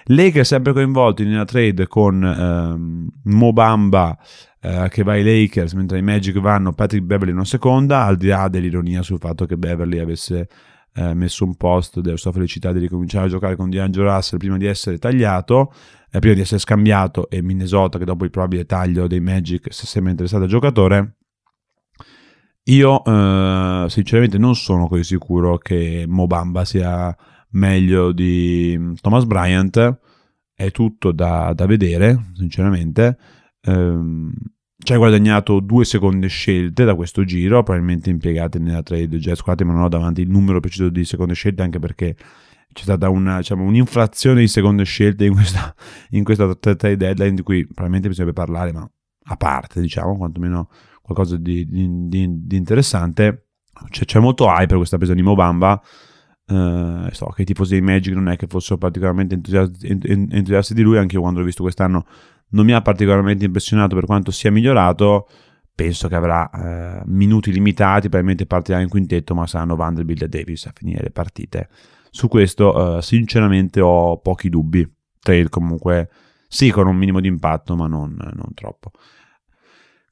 Lakers 0.05 0.47
sempre 0.47 0.73
coinvolti 0.73 1.23
nella 1.25 1.45
trade 1.45 1.87
con 1.87 2.23
ehm, 2.23 3.07
Mobamba 3.23 4.17
eh, 4.59 4.87
che 4.89 5.03
va 5.03 5.13
ai 5.13 5.23
Lakers 5.23 5.73
mentre 5.73 5.99
i 5.99 6.01
Magic 6.03 6.39
vanno 6.39 6.73
Patrick 6.73 7.05
Beverly 7.05 7.31
in 7.31 7.37
una 7.37 7.45
seconda, 7.45 8.05
al 8.05 8.17
di 8.17 8.27
là 8.27 8.47
dell'ironia 8.47 9.03
sul 9.03 9.19
fatto 9.19 9.45
che 9.45 9.57
Beverly 9.57 9.99
avesse 9.99 10.47
eh, 10.95 11.13
messo 11.13 11.43
un 11.43 11.55
post 11.55 11.99
della 11.99 12.17
sua 12.17 12.31
felicità 12.31 12.71
di 12.71 12.79
ricominciare 12.79 13.25
a 13.25 13.29
giocare 13.29 13.55
con 13.55 13.69
D'Angelo 13.69 14.11
Russell 14.11 14.39
prima 14.39 14.57
di 14.57 14.65
essere 14.65 14.97
tagliato, 14.97 15.73
eh, 16.04 16.04
prima 16.19 16.35
di 16.35 16.41
essere 16.41 16.59
scambiato 16.59 17.29
e 17.29 17.41
Minnesota 17.41 17.97
che 17.97 18.05
dopo 18.05 18.23
il 18.23 18.29
probabile 18.29 18.65
taglio 18.65 19.07
dei 19.07 19.19
Magic 19.19 19.73
si 19.73 19.83
è 19.83 19.87
sempre 19.87 20.11
interessato 20.11 20.43
al 20.43 20.49
giocatore. 20.49 21.17
Io 22.67 23.03
eh, 23.03 23.85
sinceramente 23.89 24.37
non 24.37 24.55
sono 24.55 24.87
così 24.87 25.03
sicuro 25.03 25.57
che 25.57 26.05
Mobamba 26.07 26.65
sia 26.65 27.15
meglio 27.51 28.11
di 28.11 28.93
Thomas 29.01 29.25
Bryant, 29.25 29.99
è 30.53 30.71
tutto 30.71 31.11
da, 31.11 31.53
da 31.53 31.65
vedere, 31.65 32.31
sinceramente. 32.33 33.17
Um, 33.67 34.31
ci 34.77 34.93
hai 34.93 34.97
guadagnato 34.97 35.59
due 35.59 35.85
seconde 35.85 36.27
scelte 36.27 36.85
da 36.85 36.95
questo 36.95 37.23
giro, 37.23 37.63
probabilmente 37.63 38.09
impiegate 38.09 38.59
nella 38.59 38.83
trade 38.83 39.17
Jazz 39.17 39.39
4, 39.39 39.65
ma 39.65 39.73
non 39.73 39.83
ho 39.83 39.89
davanti 39.89 40.21
il 40.21 40.29
numero 40.29 40.59
preciso 40.59 40.89
di 40.89 41.05
seconde 41.05 41.33
scelte, 41.33 41.61
anche 41.61 41.79
perché 41.79 42.15
c'è 42.75 42.83
stata 42.83 43.07
una, 43.07 43.37
diciamo, 43.37 43.63
un'inflazione 43.63 44.41
di 44.41 44.49
seconde 44.49 44.83
scelte 44.83 45.23
in 45.23 45.33
questa, 45.33 45.73
in 46.09 46.25
questa 46.25 46.53
trade 46.55 46.97
deadline 46.97 47.33
di 47.33 47.41
cui 47.41 47.63
probabilmente 47.63 48.09
bisognerebbe 48.09 48.37
parlare, 48.37 48.73
ma 48.73 48.87
a 49.27 49.37
parte, 49.37 49.79
diciamo, 49.79 50.17
quantomeno 50.17 50.69
qualcosa 51.01 51.37
di, 51.37 51.65
di, 51.65 52.09
di, 52.09 52.27
di 52.45 52.57
interessante. 52.57 53.47
C'è, 53.89 54.03
c'è, 54.03 54.19
molto 54.19 54.47
hype 54.47 54.67
per 54.67 54.77
questa 54.77 54.97
presa 54.97 55.13
di 55.13 55.21
Mobamba. 55.21 55.81
Uh, 56.47 57.07
so 57.11 57.27
che 57.27 57.43
i 57.43 57.45
tifosi 57.45 57.71
dei 57.71 57.81
Magic 57.81 58.13
non 58.13 58.27
è 58.27 58.35
che 58.35 58.45
fossero 58.47 58.77
particolarmente 58.77 59.35
entusiasti, 59.35 59.87
entusiasti 59.87 60.73
di 60.73 60.81
lui, 60.81 60.97
anche 60.97 61.15
io 61.15 61.21
quando 61.21 61.39
l'ho 61.39 61.45
visto 61.45 61.63
quest'anno 61.63 62.05
non 62.49 62.65
mi 62.65 62.73
ha 62.73 62.81
particolarmente 62.81 63.45
impressionato 63.45 63.95
per 63.95 64.03
quanto 64.05 64.31
sia 64.31 64.51
migliorato. 64.51 65.29
Penso 65.73 66.09
che 66.09 66.15
avrà 66.15 66.49
eh, 66.49 67.03
minuti 67.05 67.53
limitati, 67.53 68.09
probabilmente 68.09 68.45
partirà 68.45 68.81
in 68.81 68.89
quintetto, 68.89 69.33
ma 69.33 69.47
saranno 69.47 69.77
Vanderbilt 69.77 70.23
e 70.23 70.27
Davis 70.27 70.65
a 70.65 70.73
finire 70.75 71.03
le 71.03 71.11
partite. 71.11 71.69
Su 72.15 72.29
questo, 72.29 72.97
eh, 72.97 73.01
sinceramente, 73.01 73.81
ho 73.81 74.21
pochi 74.21 74.47
dubbi. 74.47 74.89
Trade 75.19 75.49
comunque, 75.49 76.09
sì, 76.47 76.71
con 76.71 76.87
un 76.87 76.95
minimo 76.95 77.19
di 77.19 77.27
impatto, 77.27 77.75
ma 77.75 77.87
non, 77.87 78.15
non 78.15 78.53
troppo. 78.53 78.91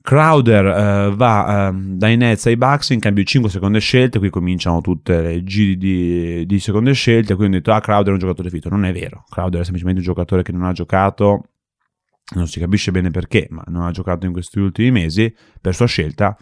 Crowder 0.01 0.65
uh, 0.65 1.15
va 1.15 1.69
uh, 1.69 1.95
dai 1.95 2.17
Nets 2.17 2.47
ai 2.47 2.57
Bucks 2.57 2.89
in 2.89 2.99
cambio 2.99 3.23
di 3.23 3.29
5 3.29 3.49
seconde 3.49 3.79
scelte, 3.79 4.19
qui 4.19 4.29
cominciano 4.29 4.81
tutte 4.81 5.21
le 5.21 5.43
giri 5.45 5.77
di, 5.77 6.45
di 6.45 6.59
seconde 6.59 6.91
scelte, 6.91 7.35
quindi 7.35 7.55
ho 7.55 7.59
detto 7.59 7.71
ah 7.71 7.79
Crowder 7.79 8.09
è 8.09 8.11
un 8.11 8.19
giocatore 8.19 8.49
fitto, 8.49 8.67
non 8.67 8.83
è 8.83 8.91
vero, 8.91 9.23
Crowder 9.29 9.61
è 9.61 9.63
semplicemente 9.63 10.01
un 10.01 10.05
giocatore 10.05 10.43
che 10.43 10.51
non 10.51 10.63
ha 10.63 10.73
giocato 10.73 11.43
non 12.35 12.47
si 12.47 12.59
capisce 12.59 12.91
bene 12.91 13.11
perché, 13.11 13.47
ma 13.49 13.63
non 13.67 13.83
ha 13.83 13.91
giocato 13.91 14.25
in 14.25 14.33
questi 14.33 14.59
ultimi 14.59 14.91
mesi, 14.91 15.33
per 15.61 15.73
sua 15.73 15.85
scelta, 15.85 16.37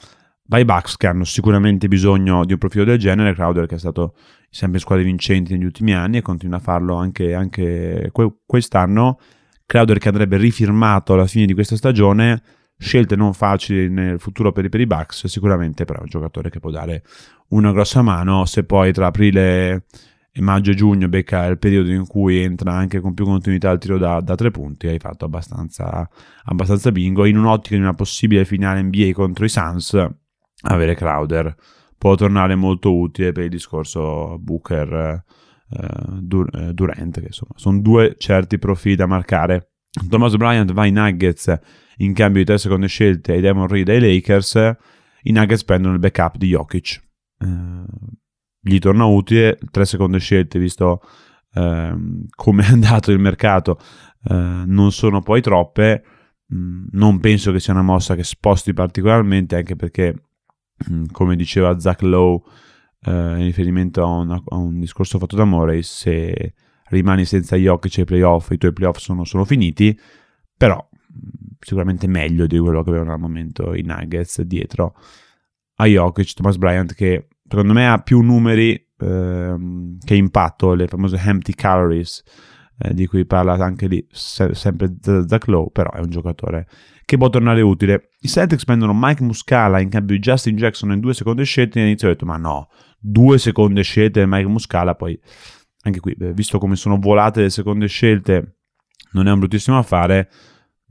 vai 0.52 0.66
Bucks 0.66 0.98
che 0.98 1.08
hanno 1.08 1.24
sicuramente 1.24 1.88
bisogno 1.88 2.44
di 2.44 2.52
un 2.52 2.60
profilo 2.60 2.84
del 2.84 3.00
genere, 3.00 3.34
Crowder 3.34 3.68
che 3.68 3.76
è 3.76 3.80
stato 3.80 4.16
sempre 4.50 4.80
in 4.80 4.84
squadre 4.84 5.06
vincenti 5.06 5.54
negli 5.54 5.64
ultimi 5.64 5.94
anni 5.94 6.18
e 6.18 6.22
continua 6.22 6.58
a 6.58 6.60
farlo 6.60 6.96
anche, 6.96 7.34
anche 7.34 8.12
quest'anno, 8.46 9.18
Crowder 9.66 9.98
che 9.98 10.10
andrebbe 10.10 10.36
rifirmato 10.36 11.14
alla 11.14 11.26
fine 11.26 11.46
di 11.46 11.54
questa 11.54 11.78
stagione, 11.78 12.44
scelte 12.78 13.16
non 13.16 13.34
facili 13.34 13.88
nel 13.90 14.20
futuro 14.20 14.52
per, 14.52 14.68
per 14.68 14.82
i 14.82 14.86
Bucks, 14.86 15.28
sicuramente 15.28 15.86
però 15.86 16.00
è 16.00 16.02
un 16.02 16.10
giocatore 16.10 16.50
che 16.50 16.60
può 16.60 16.70
dare 16.70 17.04
una 17.50 17.72
grossa 17.72 18.02
mano. 18.02 18.44
Se 18.44 18.66
poi 18.66 18.92
tra 18.92 19.06
aprile 19.06 19.86
e 20.34 20.42
maggio 20.42 20.72
e 20.72 20.76
giugno 20.76 21.08
becca 21.08 21.46
il 21.46 21.60
periodo 21.60 21.92
in 21.92 22.06
cui 22.06 22.40
entra 22.40 22.74
anche 22.74 23.00
con 23.00 23.14
più 23.14 23.24
continuità 23.24 23.70
il 23.70 23.80
tiro 23.80 23.98
da, 23.98 24.20
da 24.20 24.36
tre 24.36 24.52
punti, 24.52 24.88
hai 24.88 25.00
fatto 25.00 25.24
abbastanza, 25.24 26.10
abbastanza 26.44 26.92
bingo. 26.92 27.24
In 27.24 27.38
un'ottica 27.38 27.76
di 27.76 27.82
una 27.82 27.94
possibile 27.94 28.44
finale 28.44 28.82
NBA 28.82 29.12
contro 29.14 29.46
i 29.46 29.50
Suns, 29.50 30.10
avere 30.62 30.96
Crowder 30.96 31.56
può 31.98 32.16
tornare 32.16 32.56
molto 32.56 32.96
utile 32.96 33.32
per 33.32 33.44
il 33.44 33.50
discorso 33.50 34.38
Booker 34.40 34.92
eh, 34.94 35.24
eh, 35.70 36.74
Durant, 36.74 37.20
che 37.20 37.28
insomma 37.28 37.54
sono 37.56 37.80
due 37.80 38.16
certi 38.18 38.58
profili 38.58 38.96
da 38.96 39.06
marcare. 39.06 39.74
Thomas 40.10 40.36
Bryant 40.36 40.72
va 40.74 40.82
ai 40.84 40.92
Nuggets 40.92 41.60
in 41.98 42.14
cambio 42.14 42.42
di 42.42 42.48
tre 42.48 42.58
seconde 42.58 42.88
scelte 42.88 43.34
ai 43.34 43.42
Demon 43.42 43.68
Reed 43.68 43.90
ai 43.90 44.00
Lakers. 44.00 44.76
I 45.24 45.32
Nuggets 45.32 45.64
prendono 45.64 45.94
il 45.94 46.00
backup 46.00 46.38
di 46.38 46.48
Jokic. 46.48 47.02
Eh, 47.38 47.84
gli 48.60 48.80
torna 48.80 49.06
utile, 49.06 49.60
tre 49.70 49.86
seconde 49.86 50.20
scelte 50.20 50.58
visto 50.60 51.02
eh, 51.54 51.96
come 52.36 52.64
è 52.64 52.72
andato 52.72 53.12
il 53.12 53.20
mercato 53.20 53.78
eh, 54.24 54.64
non 54.66 54.92
sono 54.92 55.22
poi 55.22 55.42
troppe, 55.42 56.04
mm, 56.54 56.86
non 56.92 57.20
penso 57.20 57.52
che 57.52 57.60
sia 57.60 57.74
una 57.74 57.82
mossa 57.82 58.16
che 58.16 58.24
sposti 58.24 58.74
particolarmente 58.74 59.56
anche 59.56 59.76
perché 59.76 60.31
come 61.12 61.36
diceva 61.36 61.80
Zach 61.80 62.02
Lowe 62.02 62.42
eh, 63.04 63.12
in 63.12 63.44
riferimento 63.44 64.04
a, 64.04 64.08
una, 64.08 64.42
a, 64.46 64.56
un 64.58 64.80
discorso 64.80 65.18
fatto 65.20 65.36
da 65.36 65.46
Morey 65.46 65.82
se 65.84 66.54
rimani 66.90 67.26
senza 67.26 67.56
Jokic 67.56 68.00
ai 68.00 68.06
playoff 68.06 68.52
i 68.52 68.58
tuoi 68.58 68.74
playoff 68.74 68.98
sono, 68.98 69.24
sono 69.24 69.46
finiti 69.46 69.98
però 70.56 70.76
mm, 70.76 71.54
sicuramente 71.60 72.08
meglio 72.08 72.46
di 72.48 72.58
quello 72.58 72.84
che 72.84 72.90
avevano 72.90 73.14
al 73.14 73.20
momento 73.20 73.74
i 73.74 73.82
Nuggets 73.82 74.42
dietro 74.42 74.96
a 75.76 75.86
Jokic, 75.86 76.34
Thomas 76.34 76.58
Bryant 76.58 76.94
che 76.94 77.28
secondo 77.48 77.74
me 77.74 77.88
ha 77.88 77.98
più 78.00 78.22
numeri 78.22 78.90
ehm, 79.00 79.98
che 80.04 80.16
impatto, 80.16 80.74
le 80.74 80.88
famose 80.88 81.18
empty 81.18 81.54
calories 81.54 82.24
eh, 82.84 82.94
di 82.94 83.06
cui 83.06 83.26
parla 83.26 83.54
anche 83.54 83.88
lì 83.88 84.06
se- 84.10 84.56
sempre 84.56 84.96
Zach 85.00 85.48
Lowe, 85.48 85.70
però 85.72 85.92
è 85.92 86.00
un 86.00 86.10
giocatore 86.10 86.68
che 87.06 87.18
può 87.18 87.30
tornare 87.30 87.62
utile. 87.62 88.10
I 88.22 88.28
Celtics 88.28 88.66
prendono 88.66 88.94
Mike 88.96 89.24
Muscala 89.24 89.80
in 89.80 89.90
cambio 89.90 90.16
di 90.16 90.22
Justin 90.22 90.56
Jackson 90.56 90.92
in 90.92 91.00
due 91.00 91.14
seconde 91.14 91.44
scelte 91.44 91.80
e 91.80 91.82
all'inizio 91.82 92.08
ho 92.08 92.12
detto 92.12 92.26
ma 92.26 92.38
no, 92.38 92.70
due 93.00 93.38
seconde 93.38 93.84
scelte 93.84 94.26
Mike 94.26 94.48
Muscala, 94.48 94.96
poi 94.96 95.20
anche 95.84 96.00
qui, 96.00 96.16
visto 96.18 96.58
come 96.58 96.76
sono 96.76 96.98
volate 97.00 97.42
le 97.42 97.50
seconde 97.50 97.88
scelte, 97.88 98.58
non 99.12 99.28
è 99.28 99.32
un 99.32 99.40
bruttissimo 99.40 99.78
affare. 99.78 100.30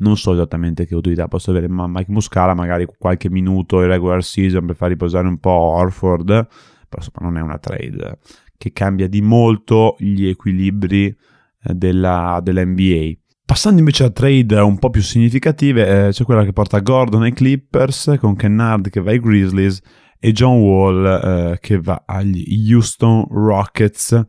Non 0.01 0.17
so 0.17 0.33
esattamente 0.33 0.87
che 0.87 0.95
utilità 0.95 1.29
possa 1.29 1.51
avere 1.51 1.69
ma 1.69 1.87
Mike 1.87 2.11
Muscala, 2.11 2.55
magari 2.55 2.87
qualche 2.99 3.29
minuto 3.29 3.83
in 3.83 3.89
regular 3.89 4.25
season 4.25 4.65
per 4.65 4.75
far 4.75 4.89
riposare 4.89 5.29
un 5.29 5.39
po' 5.39 5.51
Orford, 5.51 6.27
però 6.27 7.03
insomma 7.03 7.29
non 7.29 7.37
è 7.37 7.41
una 7.43 7.59
trade 7.59 8.19
che 8.57 8.73
cambia 8.73 9.09
di 9.09 9.21
molto 9.21 9.97
gli 9.99 10.27
equilibri 10.27 11.07
eh, 11.07 11.17
della, 11.63 12.41
della 12.43 12.65
NBA. 12.65 13.13
Passando 13.45 13.79
invece 13.79 14.05
a 14.05 14.11
trade 14.11 14.59
un 14.61 14.79
po' 14.79 14.91
più 14.91 15.03
significative, 15.03 16.07
eh, 16.07 16.11
c'è 16.11 16.25
quella 16.25 16.45
che 16.45 16.53
porta 16.53 16.79
Gordon 16.79 17.23
ai 17.23 17.33
Clippers, 17.33 18.17
con 18.21 18.37
Kennard 18.37 18.91
che 18.91 19.01
va 19.01 19.11
ai 19.11 19.21
Grizzlies 19.21 19.81
e 20.19 20.33
John 20.33 20.59
Wall 20.59 21.05
eh, 21.05 21.59
che 21.61 21.81
va 21.81 22.05
agli 22.07 22.73
Houston 22.73 23.27
Rockets. 23.29 24.25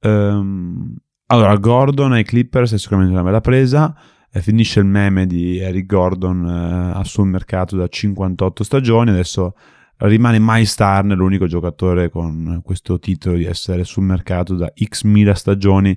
Um, 0.00 0.96
allora, 1.26 1.54
Gordon 1.56 2.12
ai 2.12 2.24
Clippers 2.24 2.72
è 2.72 2.78
sicuramente 2.78 3.14
una 3.14 3.22
bella 3.24 3.40
presa 3.40 3.94
eh, 4.32 4.40
finisce 4.40 4.80
il 4.80 4.86
meme 4.86 5.26
di 5.26 5.58
Eric 5.58 5.86
Gordon 5.86 6.94
eh, 6.96 7.04
sul 7.04 7.26
mercato 7.26 7.76
da 7.76 7.88
58 7.88 8.62
stagioni, 8.62 9.10
adesso 9.10 9.54
rimane 9.98 10.38
Miles 10.40 10.74
Turner 10.76 11.16
l'unico 11.16 11.46
giocatore 11.46 12.08
con 12.08 12.60
questo 12.64 12.98
titolo 12.98 13.36
di 13.36 13.44
essere 13.44 13.84
sul 13.84 14.04
mercato 14.04 14.54
da 14.54 14.72
x 14.82 15.02
mila 15.02 15.34
stagioni 15.34 15.96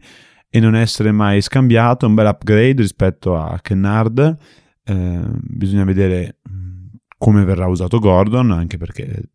e 0.56 0.60
non 0.60 0.76
essere 0.76 1.12
mai 1.12 1.42
scambiato, 1.42 2.06
un 2.06 2.14
bel 2.14 2.28
upgrade 2.28 2.80
rispetto 2.80 3.36
a 3.36 3.58
Kennard, 3.60 4.38
eh, 4.84 5.22
bisogna 5.40 5.84
vedere 5.84 6.42
mm, 6.48 6.86
come 7.18 7.44
verrà 7.44 7.66
usato 7.66 7.98
Gordon, 7.98 8.52
anche 8.52 8.78
perché 8.78 9.32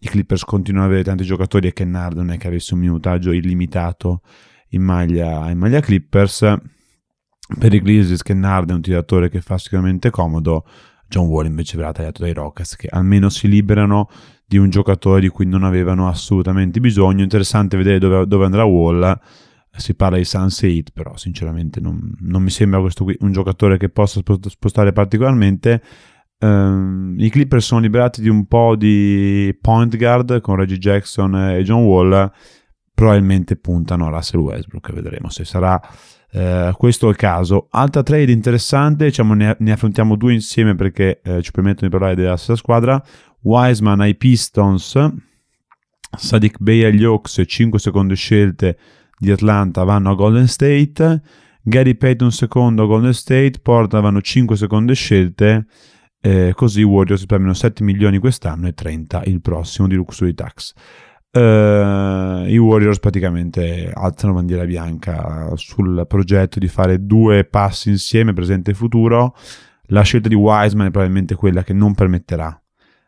i 0.00 0.08
Clippers 0.08 0.42
continuano 0.42 0.86
ad 0.86 0.90
avere 0.90 1.06
tanti 1.06 1.22
giocatori 1.22 1.68
e 1.68 1.72
Kennard 1.72 2.16
non 2.16 2.32
è 2.32 2.36
che 2.36 2.48
avesse 2.48 2.74
un 2.74 2.80
minutaggio 2.80 3.30
illimitato 3.30 4.22
in 4.70 4.82
maglia, 4.82 5.48
in 5.50 5.58
maglia 5.58 5.78
Clippers 5.78 6.40
per 7.60 7.72
i 7.72 7.80
Grizzlies 7.80 8.24
Kennard 8.24 8.70
è 8.70 8.74
un 8.74 8.80
tiratore 8.80 9.28
che 9.28 9.40
fa 9.40 9.58
sicuramente 9.58 10.10
comodo, 10.10 10.66
John 11.06 11.26
Wall 11.26 11.46
invece 11.46 11.76
verrà 11.76 11.92
tagliato 11.92 12.22
dai 12.22 12.32
Rockets 12.32 12.74
che 12.74 12.88
almeno 12.90 13.28
si 13.28 13.46
liberano 13.46 14.08
di 14.44 14.58
un 14.58 14.68
giocatore 14.68 15.20
di 15.20 15.28
cui 15.28 15.46
non 15.46 15.62
avevano 15.62 16.08
assolutamente 16.08 16.80
bisogno. 16.80 17.22
Interessante 17.22 17.76
vedere 17.76 18.00
dove, 18.00 18.26
dove 18.26 18.44
andrà 18.44 18.64
Wall. 18.64 19.16
Si 19.76 19.94
parla 19.94 20.16
di 20.16 20.24
Sunset, 20.24 20.90
però 20.92 21.16
sinceramente 21.16 21.80
non, 21.80 22.14
non 22.20 22.42
mi 22.42 22.50
sembra 22.50 22.80
questo 22.80 23.04
qui 23.04 23.16
un 23.20 23.32
giocatore 23.32 23.76
che 23.76 23.88
possa 23.88 24.20
spostare 24.48 24.92
particolarmente. 24.92 25.82
Um, 26.38 27.14
I 27.18 27.30
Clippers 27.30 27.64
sono 27.64 27.80
liberati 27.80 28.20
di 28.20 28.28
un 28.28 28.46
po' 28.46 28.76
di 28.76 29.56
point 29.60 29.96
guard 29.96 30.40
con 30.40 30.56
Reggie 30.56 30.78
Jackson 30.78 31.34
e 31.36 31.62
John 31.62 31.84
Wall. 31.84 32.30
Probabilmente 32.92 33.56
puntano 33.56 34.06
a 34.06 34.10
Russell 34.10 34.40
Westbrook, 34.40 34.92
vedremo 34.92 35.28
se 35.28 35.44
sarà 35.44 35.80
Uh, 36.28 36.72
questo 36.76 37.08
il 37.08 37.16
caso. 37.16 37.68
Altra 37.70 38.02
trade 38.02 38.30
interessante, 38.30 39.06
diciamo, 39.06 39.32
ne, 39.32 39.56
ne 39.58 39.72
affrontiamo 39.72 40.16
due 40.16 40.34
insieme 40.34 40.74
perché 40.74 41.22
uh, 41.24 41.40
ci 41.40 41.50
permettono 41.50 41.88
di 41.88 41.96
parlare 41.96 42.14
della 42.14 42.36
stessa 42.36 42.56
squadra. 42.56 43.02
Wiseman 43.42 44.00
ai 44.00 44.16
Pistons, 44.16 44.98
Sadiq 46.16 46.56
Bey 46.58 46.84
agli 46.84 47.04
Hawks, 47.04 47.42
5 47.46 47.78
seconde 47.78 48.14
scelte 48.16 48.76
di 49.18 49.30
Atlanta 49.30 49.84
vanno 49.84 50.10
a 50.10 50.14
Golden 50.14 50.46
State. 50.46 51.20
Gary 51.62 51.96
Payton 51.96 52.30
secondo 52.30 52.84
a 52.84 52.86
Golden 52.86 53.12
State, 53.12 53.58
Portland 53.60 54.04
vanno 54.04 54.20
5 54.20 54.56
seconde 54.56 54.94
scelte. 54.94 55.66
Eh, 56.20 56.52
così 56.54 56.80
i 56.80 56.84
Warriors 56.84 57.26
prendono 57.26 57.54
7 57.54 57.82
milioni 57.84 58.18
quest'anno 58.18 58.68
e 58.68 58.72
30 58.72 59.22
il 59.26 59.40
prossimo 59.40 59.88
di 59.88 59.94
luxury 59.94 60.34
tax. 60.34 60.72
Uh, 61.36 62.46
I 62.46 62.56
Warriors 62.56 62.98
praticamente 62.98 63.90
alzano 63.92 64.32
bandiera 64.32 64.64
bianca 64.64 65.52
sul 65.56 66.06
progetto 66.08 66.58
di 66.58 66.66
fare 66.66 67.04
due 67.04 67.44
passi 67.44 67.90
insieme, 67.90 68.32
presente 68.32 68.70
e 68.70 68.74
futuro. 68.74 69.36
La 69.88 70.00
scelta 70.00 70.28
di 70.28 70.34
Wiseman 70.34 70.86
è 70.86 70.90
probabilmente 70.90 71.34
quella 71.34 71.62
che 71.62 71.74
non 71.74 71.94
permetterà 71.94 72.58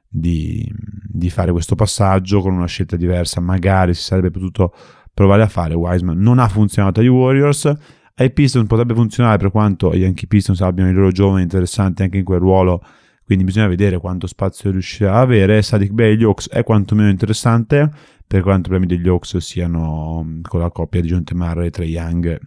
di, 0.06 0.70
di, 1.08 1.30
fare 1.30 1.52
questo 1.52 1.74
passaggio 1.74 2.40
con 2.40 2.52
una 2.52 2.66
scelta 2.66 2.96
diversa. 2.96 3.40
Magari 3.40 3.94
si 3.94 4.02
sarebbe 4.02 4.30
potuto 4.30 4.74
provare 5.18 5.42
a 5.42 5.48
fare. 5.48 5.75
Wiseman 5.75 6.16
non 6.16 6.38
ha 6.38 6.46
funzionato 6.46 7.00
agli 7.00 7.08
Warriors. 7.08 7.72
Ai 8.14 8.30
Pistons 8.30 8.68
potrebbe 8.68 8.94
funzionare 8.94 9.37
per 9.37 9.50
quanto 9.50 9.92
gli 9.92 10.02
Yankee 10.02 10.28
Pistons 10.28 10.60
abbiano 10.60 10.90
i 10.90 10.92
loro 10.92 11.10
giovani 11.10 11.42
interessanti 11.42 12.02
anche 12.02 12.18
in 12.18 12.25
quel 12.25 12.38
ruolo. 12.38 12.80
Quindi 13.25 13.42
bisogna 13.42 13.66
vedere 13.66 13.98
quanto 13.98 14.28
spazio 14.28 14.70
riuscirà 14.70 15.14
a 15.14 15.20
avere. 15.20 15.60
Sadik 15.60 15.90
Bey 15.90 16.12
agli 16.12 16.22
Hawks 16.22 16.48
è 16.48 16.62
quantomeno 16.62 17.08
interessante 17.08 17.90
per 18.25 18.42
quanto 18.42 18.68
i 18.68 18.70
problemi 18.70 18.87
degli 18.87 19.08
Hawks 19.08 19.38
siano 19.38 20.22
mm, 20.25 20.42
con 20.42 20.60
la 20.60 20.70
coppia 20.70 21.00
di 21.00 21.08
John 21.08 21.25
Temar 21.25 21.68
Trey 21.70 21.88
Young 21.88 22.38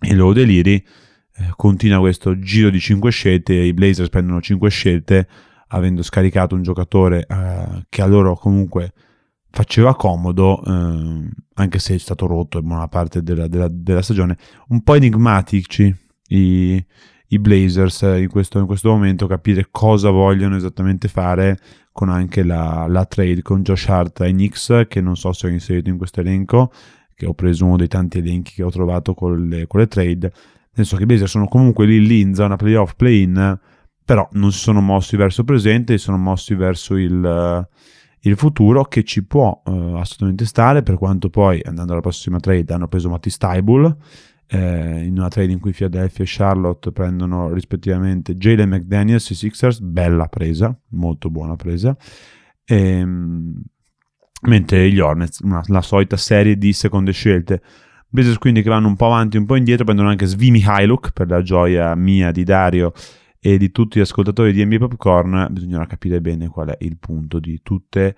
e 0.00 0.14
loro 0.14 0.32
deliri. 0.32 0.74
Eh, 0.74 1.50
continua 1.54 2.00
questo 2.00 2.36
giro 2.40 2.70
di 2.70 2.80
5 2.80 3.08
scelte, 3.12 3.54
i 3.54 3.72
Blazers 3.72 4.08
prendono 4.08 4.40
5 4.40 4.68
scelte 4.68 5.28
avendo 5.68 6.02
scaricato 6.02 6.56
un 6.56 6.62
giocatore 6.62 7.24
eh, 7.28 7.86
che 7.88 8.02
a 8.02 8.06
loro 8.06 8.34
comunque 8.34 8.92
faceva 9.56 9.96
comodo, 9.96 10.62
eh, 10.62 11.30
anche 11.54 11.78
se 11.78 11.94
è 11.94 11.98
stato 11.98 12.26
rotto 12.26 12.58
in 12.58 12.66
buona 12.66 12.88
parte 12.88 13.22
della, 13.22 13.48
della, 13.48 13.68
della 13.70 14.02
stagione, 14.02 14.36
un 14.68 14.82
po' 14.82 14.96
enigmatici 14.96 15.94
i, 16.28 16.84
i 17.28 17.38
Blazers 17.38 18.02
in 18.02 18.28
questo, 18.28 18.58
in 18.58 18.66
questo, 18.66 18.90
momento, 18.90 19.26
capire 19.26 19.68
cosa 19.70 20.10
vogliono 20.10 20.56
esattamente 20.56 21.08
fare 21.08 21.58
con 21.90 22.10
anche 22.10 22.42
la, 22.42 22.84
la 22.86 23.06
trade 23.06 23.40
con 23.40 23.62
Josh 23.62 23.88
Hart 23.88 24.20
e 24.20 24.30
Knicks, 24.30 24.84
che 24.88 25.00
non 25.00 25.16
so 25.16 25.32
se 25.32 25.46
ho 25.46 25.50
inserito 25.50 25.88
in 25.88 25.96
questo 25.96 26.20
elenco, 26.20 26.70
che 27.14 27.24
ho 27.24 27.32
preso 27.32 27.64
uno 27.64 27.78
dei 27.78 27.88
tanti 27.88 28.18
elenchi 28.18 28.52
che 28.52 28.62
ho 28.62 28.70
trovato 28.70 29.14
con 29.14 29.48
le, 29.48 29.66
con 29.66 29.80
le 29.80 29.88
trade, 29.88 30.18
nel 30.18 30.84
senso 30.84 30.96
che 30.96 31.04
i 31.04 31.06
Blazers 31.06 31.30
sono 31.30 31.48
comunque 31.48 31.86
lì 31.86 32.06
lì 32.06 32.20
in 32.20 32.34
zona 32.34 32.56
playoff 32.56 32.92
play-in, 32.94 33.58
però 34.04 34.28
non 34.32 34.52
si 34.52 34.58
sono 34.58 34.82
mossi 34.82 35.16
verso 35.16 35.40
il 35.40 35.46
presente, 35.46 35.96
si 35.96 36.04
sono 36.04 36.18
mossi 36.18 36.54
verso 36.54 36.94
il, 36.96 37.66
il 38.28 38.36
futuro 38.36 38.84
che 38.84 39.04
ci 39.04 39.24
può 39.24 39.62
uh, 39.64 39.94
assolutamente 39.94 40.46
stare, 40.46 40.82
per 40.82 40.96
quanto 40.96 41.30
poi 41.30 41.60
andando 41.64 41.92
alla 41.92 42.00
prossima 42.00 42.40
trade 42.40 42.72
hanno 42.72 42.88
preso 42.88 43.08
Matty 43.08 43.30
Stiebel, 43.30 43.96
eh, 44.48 45.04
in 45.04 45.16
una 45.16 45.28
trade 45.28 45.52
in 45.52 45.60
cui 45.60 45.72
Philadelphia 45.72 46.24
e 46.24 46.28
Charlotte 46.28 46.92
prendono 46.92 47.52
rispettivamente 47.52 48.34
Jalen 48.34 48.68
McDaniels 48.68 49.30
e 49.30 49.34
Sixers, 49.34 49.80
bella 49.80 50.26
presa, 50.26 50.76
molto 50.90 51.30
buona 51.30 51.56
presa, 51.56 51.96
e, 52.64 52.76
ehm, 52.76 53.62
mentre 54.42 54.90
gli 54.90 54.98
Hornets, 54.98 55.40
una, 55.40 55.62
la 55.66 55.82
solita 55.82 56.16
serie 56.16 56.56
di 56.56 56.72
seconde 56.72 57.12
scelte. 57.12 57.62
Blazers 58.08 58.38
quindi 58.38 58.62
che 58.62 58.68
vanno 58.68 58.88
un 58.88 58.96
po' 58.96 59.06
avanti, 59.06 59.36
un 59.36 59.46
po' 59.46 59.56
indietro, 59.56 59.84
prendono 59.84 60.08
anche 60.08 60.26
Svimi 60.26 60.64
Hiluk 60.64 61.12
per 61.12 61.28
la 61.28 61.42
gioia 61.42 61.94
mia 61.94 62.30
di 62.30 62.44
Dario 62.44 62.92
e 63.46 63.58
di 63.58 63.70
tutti 63.70 64.00
gli 64.00 64.02
ascoltatori 64.02 64.52
di 64.52 64.64
NBA 64.64 64.78
Popcorn, 64.78 65.46
bisognerà 65.50 65.86
capire 65.86 66.20
bene 66.20 66.48
qual 66.48 66.70
è 66.70 66.76
il 66.80 66.98
punto 66.98 67.38
di 67.38 67.60
tutte, 67.62 68.16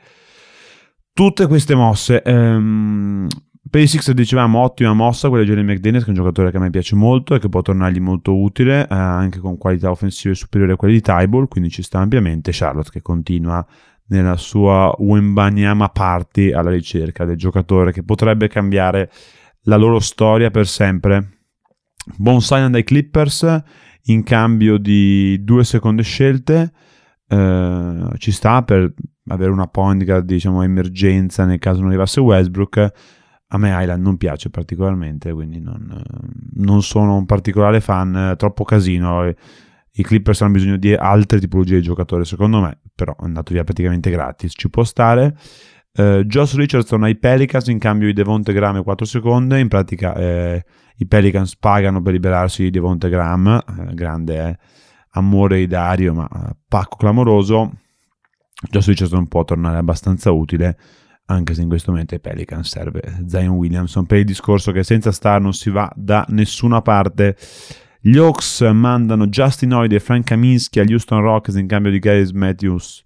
tutte 1.13 1.47
queste 1.47 1.75
mosse. 1.75 2.23
Um, 2.25 3.27
per 3.69 3.83
i 3.83 3.87
Sixers 3.87 4.17
dicevamo 4.17 4.59
ottima 4.61 4.95
mossa 4.95 5.29
quella 5.29 5.45
di 5.45 5.51
Jerry 5.51 5.65
McDaniels, 5.65 6.05
che 6.05 6.13
è 6.13 6.15
un 6.15 6.23
giocatore 6.23 6.51
che 6.51 6.57
a 6.57 6.61
me 6.61 6.71
piace 6.71 6.97
molto 6.97 7.35
e 7.35 7.41
che 7.41 7.51
può 7.51 7.61
tornargli 7.61 8.01
molto 8.01 8.35
utile, 8.35 8.89
eh, 8.89 8.95
anche 8.95 9.39
con 9.41 9.59
qualità 9.59 9.91
offensive 9.91 10.35
superiori 10.35 10.73
a 10.73 10.77
quelle 10.77 10.95
di 10.95 11.03
Tyball, 11.03 11.47
quindi 11.47 11.69
ci 11.69 11.83
sta 11.83 11.99
ampiamente. 11.99 12.51
Charlotte 12.51 12.89
che 12.91 13.03
continua 13.03 13.67
nella 14.07 14.39
sua 14.39 14.95
Wembanyama 14.97 15.91
party 15.91 16.53
alla 16.53 16.71
ricerca 16.71 17.27
del 17.27 17.37
giocatore 17.37 17.93
che 17.93 18.03
potrebbe 18.03 18.49
cambiare 18.49 19.11
la 19.65 19.77
loro 19.77 20.01
storia 20.01 20.51
per 20.51 20.67
sempre. 20.67 21.41
Buon 22.17 22.41
sign 22.41 22.71
dai 22.71 22.83
Clippers 22.83 23.63
in 24.09 24.23
cambio 24.23 24.77
di 24.79 25.43
due 25.43 25.65
seconde 25.65 26.03
scelte. 26.03 26.73
Eh, 27.27 28.09
ci 28.19 28.33
sta 28.33 28.63
per 28.63 28.93
avere 29.29 29.51
una 29.51 29.67
point 29.67 30.05
guard, 30.05 30.25
diciamo, 30.25 30.63
emergenza 30.63 31.45
nel 31.45 31.59
caso 31.59 31.81
non 31.81 31.89
arrivasse 31.89 32.21
Westbrook 32.21 32.93
a 33.51 33.59
me 33.59 33.71
Island 33.81 34.03
non 34.03 34.17
piace 34.17 34.51
particolarmente, 34.51 35.33
quindi 35.33 35.61
non, 35.61 36.03
non 36.55 36.83
sono 36.83 37.17
un 37.17 37.25
particolare 37.25 37.81
fan, 37.81 38.35
troppo 38.37 38.65
casino. 38.65 39.27
I 39.27 40.03
Clippers 40.03 40.43
hanno 40.43 40.53
bisogno 40.53 40.77
di 40.77 40.93
altre 40.93 41.41
tipologie 41.41 41.77
di 41.77 41.83
giocatori, 41.83 42.25
secondo 42.25 42.61
me, 42.61 42.79
però 42.95 43.17
è 43.19 43.25
andato 43.25 43.55
via 43.55 43.65
praticamente 43.65 44.11
gratis, 44.11 44.53
ci 44.55 44.69
può 44.69 44.85
stare. 44.85 45.35
Uh, 45.95 46.23
Josh 46.23 46.55
Richardson 46.55 47.03
ai 47.03 47.17
Pelicans 47.17 47.67
in 47.69 47.79
cambio 47.79 48.07
di 48.07 48.13
Devonte 48.13 48.53
Graham 48.53 48.77
e 48.77 48.83
4 48.83 49.07
secondi, 49.07 49.59
in 49.59 49.69
pratica 49.69 50.15
eh, 50.15 50.65
i 50.97 51.07
Pelicans 51.07 51.57
pagano 51.57 52.01
per 52.03 52.13
liberarsi 52.13 52.63
di 52.63 52.71
Devonte 52.71 53.09
Graham, 53.09 53.47
eh, 53.49 53.95
grande 53.95 54.49
eh, 54.49 54.59
amore 55.13 55.59
di 55.59 55.67
Dario, 55.67 56.15
ma 56.15 56.29
eh, 56.29 56.57
pacco 56.69 56.97
clamoroso. 56.97 57.73
Josh 58.71 58.89
Richardson 58.89 59.29
può 59.29 59.45
tornare 59.45 59.79
abbastanza 59.79 60.33
utile 60.33 60.77
anche 61.31 61.55
se 61.55 61.63
in 61.63 61.69
questo 61.69 61.91
momento 61.91 62.15
ai 62.15 62.21
Pelican 62.21 62.65
serve 62.65 63.25
Zion 63.27 63.55
Williamson 63.55 64.07
per 64.07 64.19
il 64.19 64.25
discorso 64.25 64.73
che 64.73 64.83
senza 64.83 65.13
star 65.13 65.41
non 65.41 65.53
si 65.53 65.71
va 65.71 65.91
da 65.95 66.25
nessuna 66.29 66.81
parte. 66.83 67.37
Gli 68.01 68.17
Hawks 68.17 68.61
mandano 68.61 69.27
Justin 69.27 69.75
Hoyd 69.75 69.93
e 69.93 70.01
Frank 70.01 70.25
Kaminsky 70.25 70.81
agli 70.81 70.93
Houston 70.93 71.21
Rockets 71.21 71.59
in 71.59 71.67
cambio 71.67 71.91
di 71.91 71.99
Gary 71.99 72.29
Matthews 72.33 73.03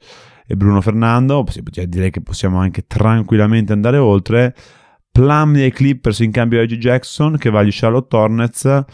e 0.53 0.57
Bruno 0.57 0.83
Fernando. 0.83 1.47
Direi 1.87 2.11
che 2.11 2.21
possiamo 2.21 2.59
anche 2.59 2.85
tranquillamente 2.87 3.73
andare 3.73 3.97
oltre. 3.97 4.55
Plumlee 5.11 5.65
ai 5.65 5.73
Clippers 5.73 6.19
in 6.19 6.31
cambio 6.31 6.59
di 6.59 6.65
Reggie 6.67 6.79
Jackson 6.79 7.39
che 7.39 7.49
va 7.49 7.61
agli 7.61 7.71
Charlotte 7.73 8.15
Hornets. 8.15 8.85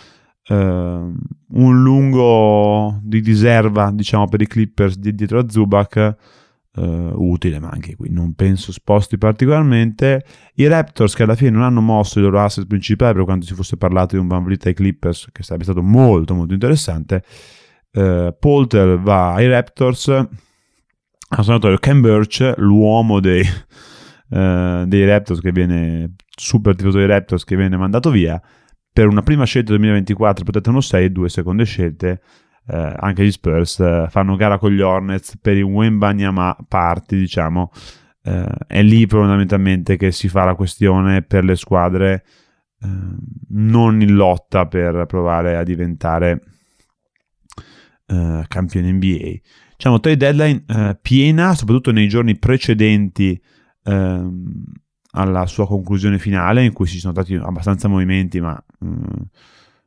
Uh, 0.48 0.54
un 0.54 1.82
lungo 1.82 3.00
di 3.02 3.18
riserva, 3.18 3.90
diciamo, 3.90 4.28
per 4.28 4.40
i 4.40 4.46
Clippers 4.46 4.96
dietro 4.98 5.40
a 5.40 5.48
Zubac 5.48 6.16
uh, 6.76 6.82
utile, 7.16 7.58
ma 7.58 7.70
anche 7.70 7.96
qui 7.96 8.10
non 8.10 8.34
penso 8.34 8.70
sposti 8.70 9.18
particolarmente. 9.18 10.24
I 10.54 10.68
Raptors 10.68 11.14
che 11.14 11.24
alla 11.24 11.34
fine 11.34 11.50
non 11.50 11.62
hanno 11.62 11.80
mosso 11.80 12.18
il 12.18 12.24
loro 12.24 12.40
asset 12.40 12.66
principale 12.66 13.14
per 13.14 13.24
quanto 13.24 13.46
si 13.46 13.54
fosse 13.54 13.76
parlato 13.76 14.14
di 14.14 14.22
un 14.22 14.28
Van 14.28 14.44
Vliet 14.44 14.64
ai 14.66 14.74
Clippers, 14.74 15.28
che 15.32 15.42
sarebbe 15.42 15.64
stato 15.64 15.82
molto 15.82 16.34
molto 16.34 16.54
interessante. 16.54 17.24
Uh, 17.92 18.32
Polter 18.38 19.00
va 19.00 19.34
ai 19.34 19.48
Raptors, 19.48 20.28
al 21.28 21.44
sanatorio 21.44 21.78
Ken 21.78 22.00
Birch, 22.00 22.54
l'uomo 22.56 23.20
dei, 23.20 23.42
uh, 23.42 24.84
dei 24.84 25.06
Raptors 25.06 25.40
che 25.40 25.52
viene, 25.52 26.14
super 26.34 26.74
tifoso 26.74 26.98
dei 26.98 27.06
Raptors 27.06 27.44
che 27.44 27.56
viene 27.56 27.76
mandato 27.76 28.10
via, 28.10 28.40
per 28.92 29.06
una 29.06 29.22
prima 29.22 29.44
scelta 29.44 29.70
2024 29.70 30.44
potete 30.44 30.68
uno 30.70 30.80
6 30.80 31.04
e 31.04 31.10
due 31.10 31.28
seconde 31.28 31.64
scelte 31.64 32.20
eh, 32.70 32.94
anche 32.96 33.24
gli 33.24 33.30
Spurs 33.30 33.80
eh, 33.80 34.06
fanno 34.10 34.36
gara 34.36 34.58
con 34.58 34.70
gli 34.70 34.80
Hornets 34.80 35.38
per 35.40 35.56
il 35.56 35.62
Wembanyama 35.62 36.56
party, 36.68 37.16
diciamo. 37.16 37.70
Eh, 38.22 38.46
è 38.66 38.82
lì 38.82 39.06
fondamentalmente 39.06 39.96
che 39.96 40.12
si 40.12 40.28
fa 40.28 40.44
la 40.44 40.54
questione 40.54 41.22
per 41.22 41.44
le 41.44 41.56
squadre 41.56 42.24
eh, 42.80 42.88
non 43.48 44.02
in 44.02 44.14
lotta 44.14 44.66
per 44.66 45.06
provare 45.06 45.56
a 45.56 45.62
diventare 45.62 46.42
eh, 48.06 48.44
campioni 48.46 48.92
NBA. 48.92 49.38
Diciamo, 49.78 50.00
trade 50.00 50.16
deadline 50.16 50.64
eh, 50.66 50.98
piena, 51.00 51.54
soprattutto 51.54 51.92
nei 51.92 52.08
giorni 52.08 52.36
precedenti 52.36 53.40
ehm, 53.84 54.64
alla 55.12 55.46
sua 55.46 55.68
conclusione 55.68 56.18
finale, 56.18 56.64
in 56.64 56.72
cui 56.72 56.86
ci 56.86 56.98
sono 56.98 57.12
stati 57.12 57.34
abbastanza 57.36 57.86
movimenti, 57.86 58.40
ma 58.40 58.60
mh, 58.80 58.88
mm, 58.88 59.02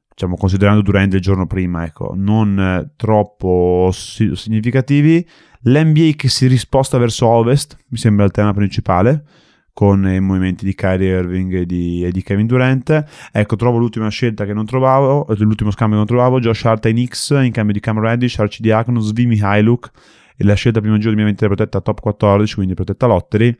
diciamo, 0.08 0.38
considerando 0.38 0.82
durante 0.82 1.17
il 1.17 1.21
giorno 1.21 1.45
prima, 1.45 1.84
ecco, 1.84 2.13
non 2.15 2.58
eh, 2.58 2.93
troppo 2.95 3.89
si- 3.91 4.34
significativi. 4.34 5.27
L'NBA 5.63 6.12
che 6.15 6.30
si 6.30 6.47
risposta 6.47 6.97
verso 6.97 7.27
ovest, 7.27 7.75
mi 7.89 7.97
sembra 7.97 8.23
il 8.23 8.32
tema 8.32 8.54
principale, 8.54 9.25
con 9.74 10.06
i 10.08 10.20
movimenti 10.20 10.66
di 10.66 10.74
Kyrie 10.74 11.18
Irving 11.20 11.54
e 11.54 11.66
di, 11.66 12.04
e 12.04 12.12
di 12.12 12.22
Kevin 12.24 12.48
Durant. 12.48 13.30
Ecco, 13.32 13.56
trovo 13.56 13.78
l'ultima 13.78 14.10
scelta 14.10 14.46
che 14.46 14.54
non 14.54 14.66
trovavo, 14.66 15.26
l'ultimo 15.38 15.72
scambio 15.72 16.00
che 16.00 16.06
non 16.06 16.06
trovavo, 16.06 16.40
Josh 16.40 16.66
Hart 16.66 16.86
ai 16.86 16.94
Knicks 16.94 17.30
in 17.42 17.52
cambio 17.52 17.74
di 17.74 17.80
Cam 17.80 18.00
Reddish, 18.00 18.40
Arcidiacono, 18.40 19.00
Svimi 19.00 19.40
Hiluk 19.42 19.92
e 20.36 20.44
la 20.44 20.54
scelta 20.54 20.80
primo 20.80 20.98
giro 20.98 21.12
2023 21.14 21.48
protetta 21.48 21.82
top 21.82 22.00
14, 22.02 22.56
quindi 22.56 22.74
protetta 22.74 23.06
lottery. 23.06 23.56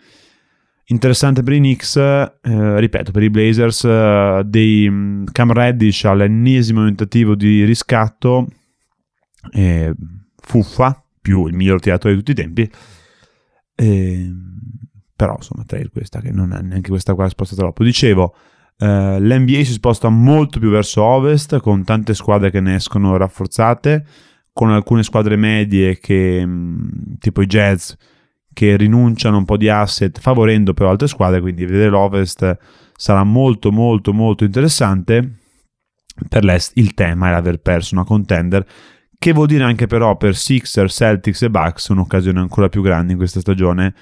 Interessante 0.86 1.42
per 1.42 1.54
i 1.54 1.60
Knicks, 1.60 1.96
eh, 1.96 2.80
ripeto, 2.80 3.12
per 3.12 3.24
i 3.24 3.30
Blazers, 3.30 3.86
eh, 3.86 4.42
dei 4.46 4.88
um, 4.88 5.24
Cam 5.32 5.54
Reddish 5.54 6.04
all'ennesimo 6.04 6.84
tentativo 6.84 7.36
di 7.36 7.64
riscatto, 7.64 8.48
eh, 9.54 9.94
fuffa, 10.36 11.02
più 11.22 11.46
il 11.46 11.54
miglior 11.54 11.80
tiratore 11.80 12.14
di 12.14 12.20
tutti 12.20 12.32
i 12.32 12.36
tempi, 12.44 12.70
eh, 13.76 14.32
però 15.22 15.36
insomma 15.36 15.64
trade 15.68 15.92
questa 15.92 16.20
che 16.20 16.32
non 16.32 16.52
è 16.52 16.62
neanche 16.62 16.90
questa 16.90 17.14
qua 17.14 17.30
sposta 17.30 17.56
troppo. 17.56 17.84
Dicevo, 17.84 18.34
eh, 18.80 19.20
L'NBA 19.20 19.64
si 19.64 19.74
sposta 19.74 20.10
molto 20.10 20.58
più 20.58 20.72
verso 20.72 21.04
ovest, 21.04 21.60
con 21.60 21.84
tante 21.84 22.16
squadre 22.16 22.50
che 22.50 22.60
ne 22.60 22.74
escono 22.74 23.16
rafforzate, 23.18 24.04
con 24.52 24.72
alcune 24.72 25.04
squadre 25.04 25.36
medie 25.36 26.00
che, 26.00 26.44
mm, 26.44 26.88
tipo 27.20 27.44
i 27.44 27.46
Jazz, 27.46 27.92
che 28.52 28.76
rinunciano 28.76 29.38
un 29.38 29.46
po' 29.46 29.58
di 29.58 29.70
asset, 29.70 30.20
favorendo 30.20 30.74
però 30.74 30.90
altre 30.90 31.08
squadre, 31.08 31.40
quindi 31.40 31.66
vedere 31.66 31.92
l'ovest 31.92 32.58
sarà 32.96 33.24
molto 33.24 33.72
molto 33.72 34.14
molto 34.14 34.44
interessante. 34.44 35.36
Per 36.28 36.44
l'est 36.44 36.72
il 36.78 36.96
tema 36.96 37.28
è 37.28 37.32
l'aver 37.32 37.60
perso 37.60 37.94
una 37.94 38.06
contender, 38.06 38.66
che 39.20 39.34
vuol 39.34 39.46
dire 39.46 39.66
anche 39.66 39.86
però 39.86 40.18
per 40.18 40.36
Sixers, 40.36 40.96
Celtics 40.96 41.44
e 41.44 41.52
Bucks 41.52 41.90
un'occasione 41.90 42.40
ancora 42.40 42.70
più 42.70 42.82
grande 42.82 43.12
in 43.12 43.20
questa 43.20 43.40
stagione 43.40 43.94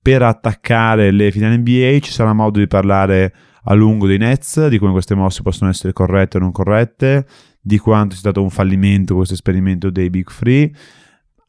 per 0.00 0.22
attaccare 0.22 1.10
le 1.10 1.30
finali 1.30 1.58
NBA. 1.58 1.98
Ci 2.00 2.12
sarà 2.12 2.32
modo 2.32 2.58
di 2.58 2.66
parlare 2.66 3.32
a 3.64 3.74
lungo 3.74 4.06
dei 4.06 4.18
Nets, 4.18 4.68
di 4.68 4.78
come 4.78 4.92
queste 4.92 5.14
mosse 5.14 5.42
possono 5.42 5.70
essere 5.70 5.92
corrette 5.92 6.38
o 6.38 6.40
non 6.40 6.52
corrette, 6.52 7.26
di 7.60 7.78
quanto 7.78 8.12
sia 8.12 8.20
stato 8.20 8.42
un 8.42 8.50
fallimento 8.50 9.14
questo 9.14 9.34
esperimento 9.34 9.90
dei 9.90 10.10
Big 10.10 10.30
Free. 10.30 10.70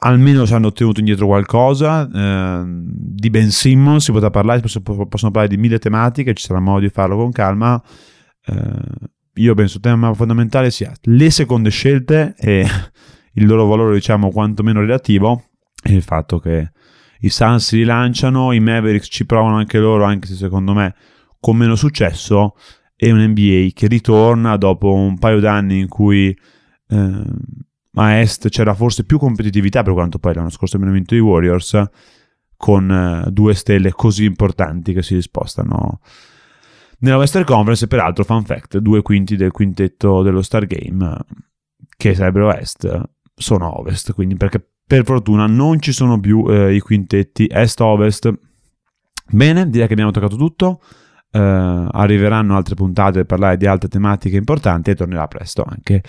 Almeno 0.01 0.45
ci 0.45 0.53
hanno 0.53 0.67
ottenuto 0.67 0.99
indietro 0.99 1.27
qualcosa. 1.27 2.09
Eh, 2.09 2.63
di 2.65 3.29
Ben 3.29 3.51
Simmons 3.51 4.03
si 4.03 4.11
potrà 4.11 4.29
parlare, 4.29 4.61
possono, 4.61 5.31
parlare 5.31 5.47
di 5.47 5.57
mille 5.57 5.79
tematiche, 5.79 6.33
ci 6.33 6.45
sarà 6.45 6.59
modo 6.59 6.79
di 6.79 6.89
farlo 6.89 7.17
con 7.17 7.31
calma. 7.31 7.81
Eh, 8.45 9.07
io 9.35 9.53
penso 9.53 9.77
il 9.77 9.83
tema 9.83 10.13
fondamentale 10.13 10.71
sia 10.71 10.91
le 11.03 11.29
seconde 11.29 11.69
scelte 11.69 12.33
e 12.37 12.65
il 13.33 13.45
loro 13.45 13.65
valore, 13.65 13.93
diciamo, 13.93 14.29
quantomeno 14.29 14.79
relativo, 14.79 15.43
e 15.83 15.93
il 15.93 16.01
fatto 16.01 16.39
che 16.39 16.71
i 17.19 17.29
Suns 17.29 17.67
si 17.67 17.77
rilanciano, 17.77 18.51
i 18.51 18.59
Mavericks 18.59 19.07
ci 19.09 19.25
provano 19.25 19.57
anche 19.57 19.79
loro, 19.79 20.03
anche 20.03 20.27
se 20.27 20.35
secondo 20.35 20.73
me 20.73 20.95
con 21.39 21.55
meno 21.55 21.75
successo 21.75 22.55
e 22.95 23.11
un 23.11 23.19
NBA 23.19 23.69
che 23.73 23.87
ritorna 23.87 24.57
dopo 24.57 24.93
un 24.93 25.17
paio 25.17 25.39
d'anni 25.39 25.79
in 25.79 25.87
cui 25.87 26.37
eh, 26.89 27.23
a 27.93 28.19
Est 28.19 28.49
c'era 28.49 28.73
forse 28.73 29.05
più 29.05 29.17
competitività 29.17 29.83
per 29.83 29.93
quanto 29.93 30.19
poi 30.19 30.33
l'anno 30.33 30.49
scorso 30.49 30.75
abbiamo 30.75 30.93
vinto 30.93 31.15
i 31.15 31.19
Warriors 31.19 31.81
con 32.55 32.91
eh, 32.91 33.31
due 33.31 33.53
stelle 33.53 33.91
così 33.91 34.25
importanti 34.25 34.93
che 34.93 35.01
si 35.01 35.21
spostano 35.21 36.01
nella 36.99 37.17
Western 37.17 37.45
Conference. 37.45 37.85
E 37.85 37.87
peraltro 37.87 38.23
fun 38.23 38.43
fact 38.43 38.77
due 38.79 39.01
quinti 39.01 39.35
del 39.35 39.51
quintetto 39.51 40.21
dello 40.21 40.41
Star 40.41 40.65
Game 40.65 41.17
che 41.95 42.15
sarebbero 42.15 42.53
Est 42.53 43.01
sono 43.33 43.79
Ovest 43.79 44.13
quindi 44.13 44.35
perché 44.35 44.65
per 44.89 45.03
fortuna 45.05 45.45
non 45.45 45.79
ci 45.79 45.91
sono 45.91 46.19
più 46.19 46.43
eh, 46.49 46.73
i 46.73 46.79
quintetti 46.79 47.47
Est-Ovest 47.47 48.33
bene 49.29 49.69
direi 49.69 49.85
che 49.85 49.93
abbiamo 49.93 50.09
toccato 50.09 50.35
tutto 50.35 50.81
Uh, 51.31 51.85
arriveranno 51.91 52.55
altre 52.55 52.73
puntate 52.73 53.17
per 53.17 53.25
parlare 53.27 53.55
di 53.55 53.67
altre 53.67 53.87
tematiche 53.87 54.35
importanti 54.35 54.89
e 54.89 54.95
tornerà 54.95 55.27
presto 55.27 55.63
anche 55.63 56.01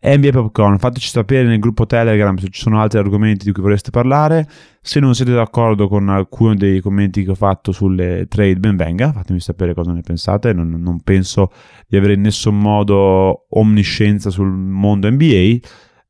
NBA 0.00 0.30
Popcorn. 0.30 0.78
Fateci 0.78 1.08
sapere 1.08 1.48
nel 1.48 1.58
gruppo 1.58 1.84
Telegram 1.84 2.36
se 2.36 2.46
ci 2.48 2.60
sono 2.60 2.80
altri 2.80 3.00
argomenti 3.00 3.44
di 3.44 3.50
cui 3.50 3.62
vorreste 3.62 3.90
parlare. 3.90 4.46
Se 4.80 5.00
non 5.00 5.16
siete 5.16 5.32
d'accordo 5.32 5.88
con 5.88 6.08
alcuni 6.08 6.54
dei 6.54 6.80
commenti 6.80 7.24
che 7.24 7.30
ho 7.32 7.34
fatto 7.34 7.72
sulle 7.72 8.26
trade, 8.28 8.60
ben 8.60 8.76
venga, 8.76 9.10
fatemi 9.10 9.40
sapere 9.40 9.74
cosa 9.74 9.90
ne 9.90 10.02
pensate. 10.02 10.52
Non, 10.52 10.70
non 10.70 11.00
penso 11.00 11.50
di 11.88 11.96
avere 11.96 12.12
in 12.12 12.20
nessun 12.20 12.56
modo 12.56 13.46
omniscienza 13.48 14.30
sul 14.30 14.48
mondo 14.48 15.10
NBA 15.10 15.58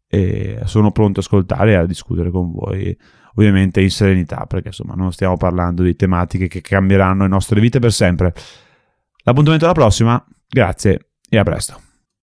e 0.09 0.61
sono 0.65 0.91
pronto 0.91 1.21
ad 1.21 1.27
ascoltare 1.27 1.73
e 1.73 1.75
a 1.77 1.87
discutere 1.87 2.31
con 2.31 2.51
voi 2.51 2.97
ovviamente 3.35 3.81
in 3.81 3.91
serenità, 3.91 4.47
perché 4.47 4.69
insomma 4.69 4.95
non 4.95 5.13
stiamo 5.13 5.37
parlando 5.37 5.83
di 5.83 5.95
tematiche 5.95 6.49
che 6.49 6.61
cambieranno 6.61 7.23
le 7.23 7.29
nostre 7.29 7.61
vite 7.61 7.79
per 7.79 7.93
sempre. 7.93 8.35
L'appuntamento 9.23 9.65
alla 9.65 9.75
prossima, 9.75 10.25
grazie 10.49 11.11
e 11.29 11.39
a 11.39 11.43
presto. 11.45 11.88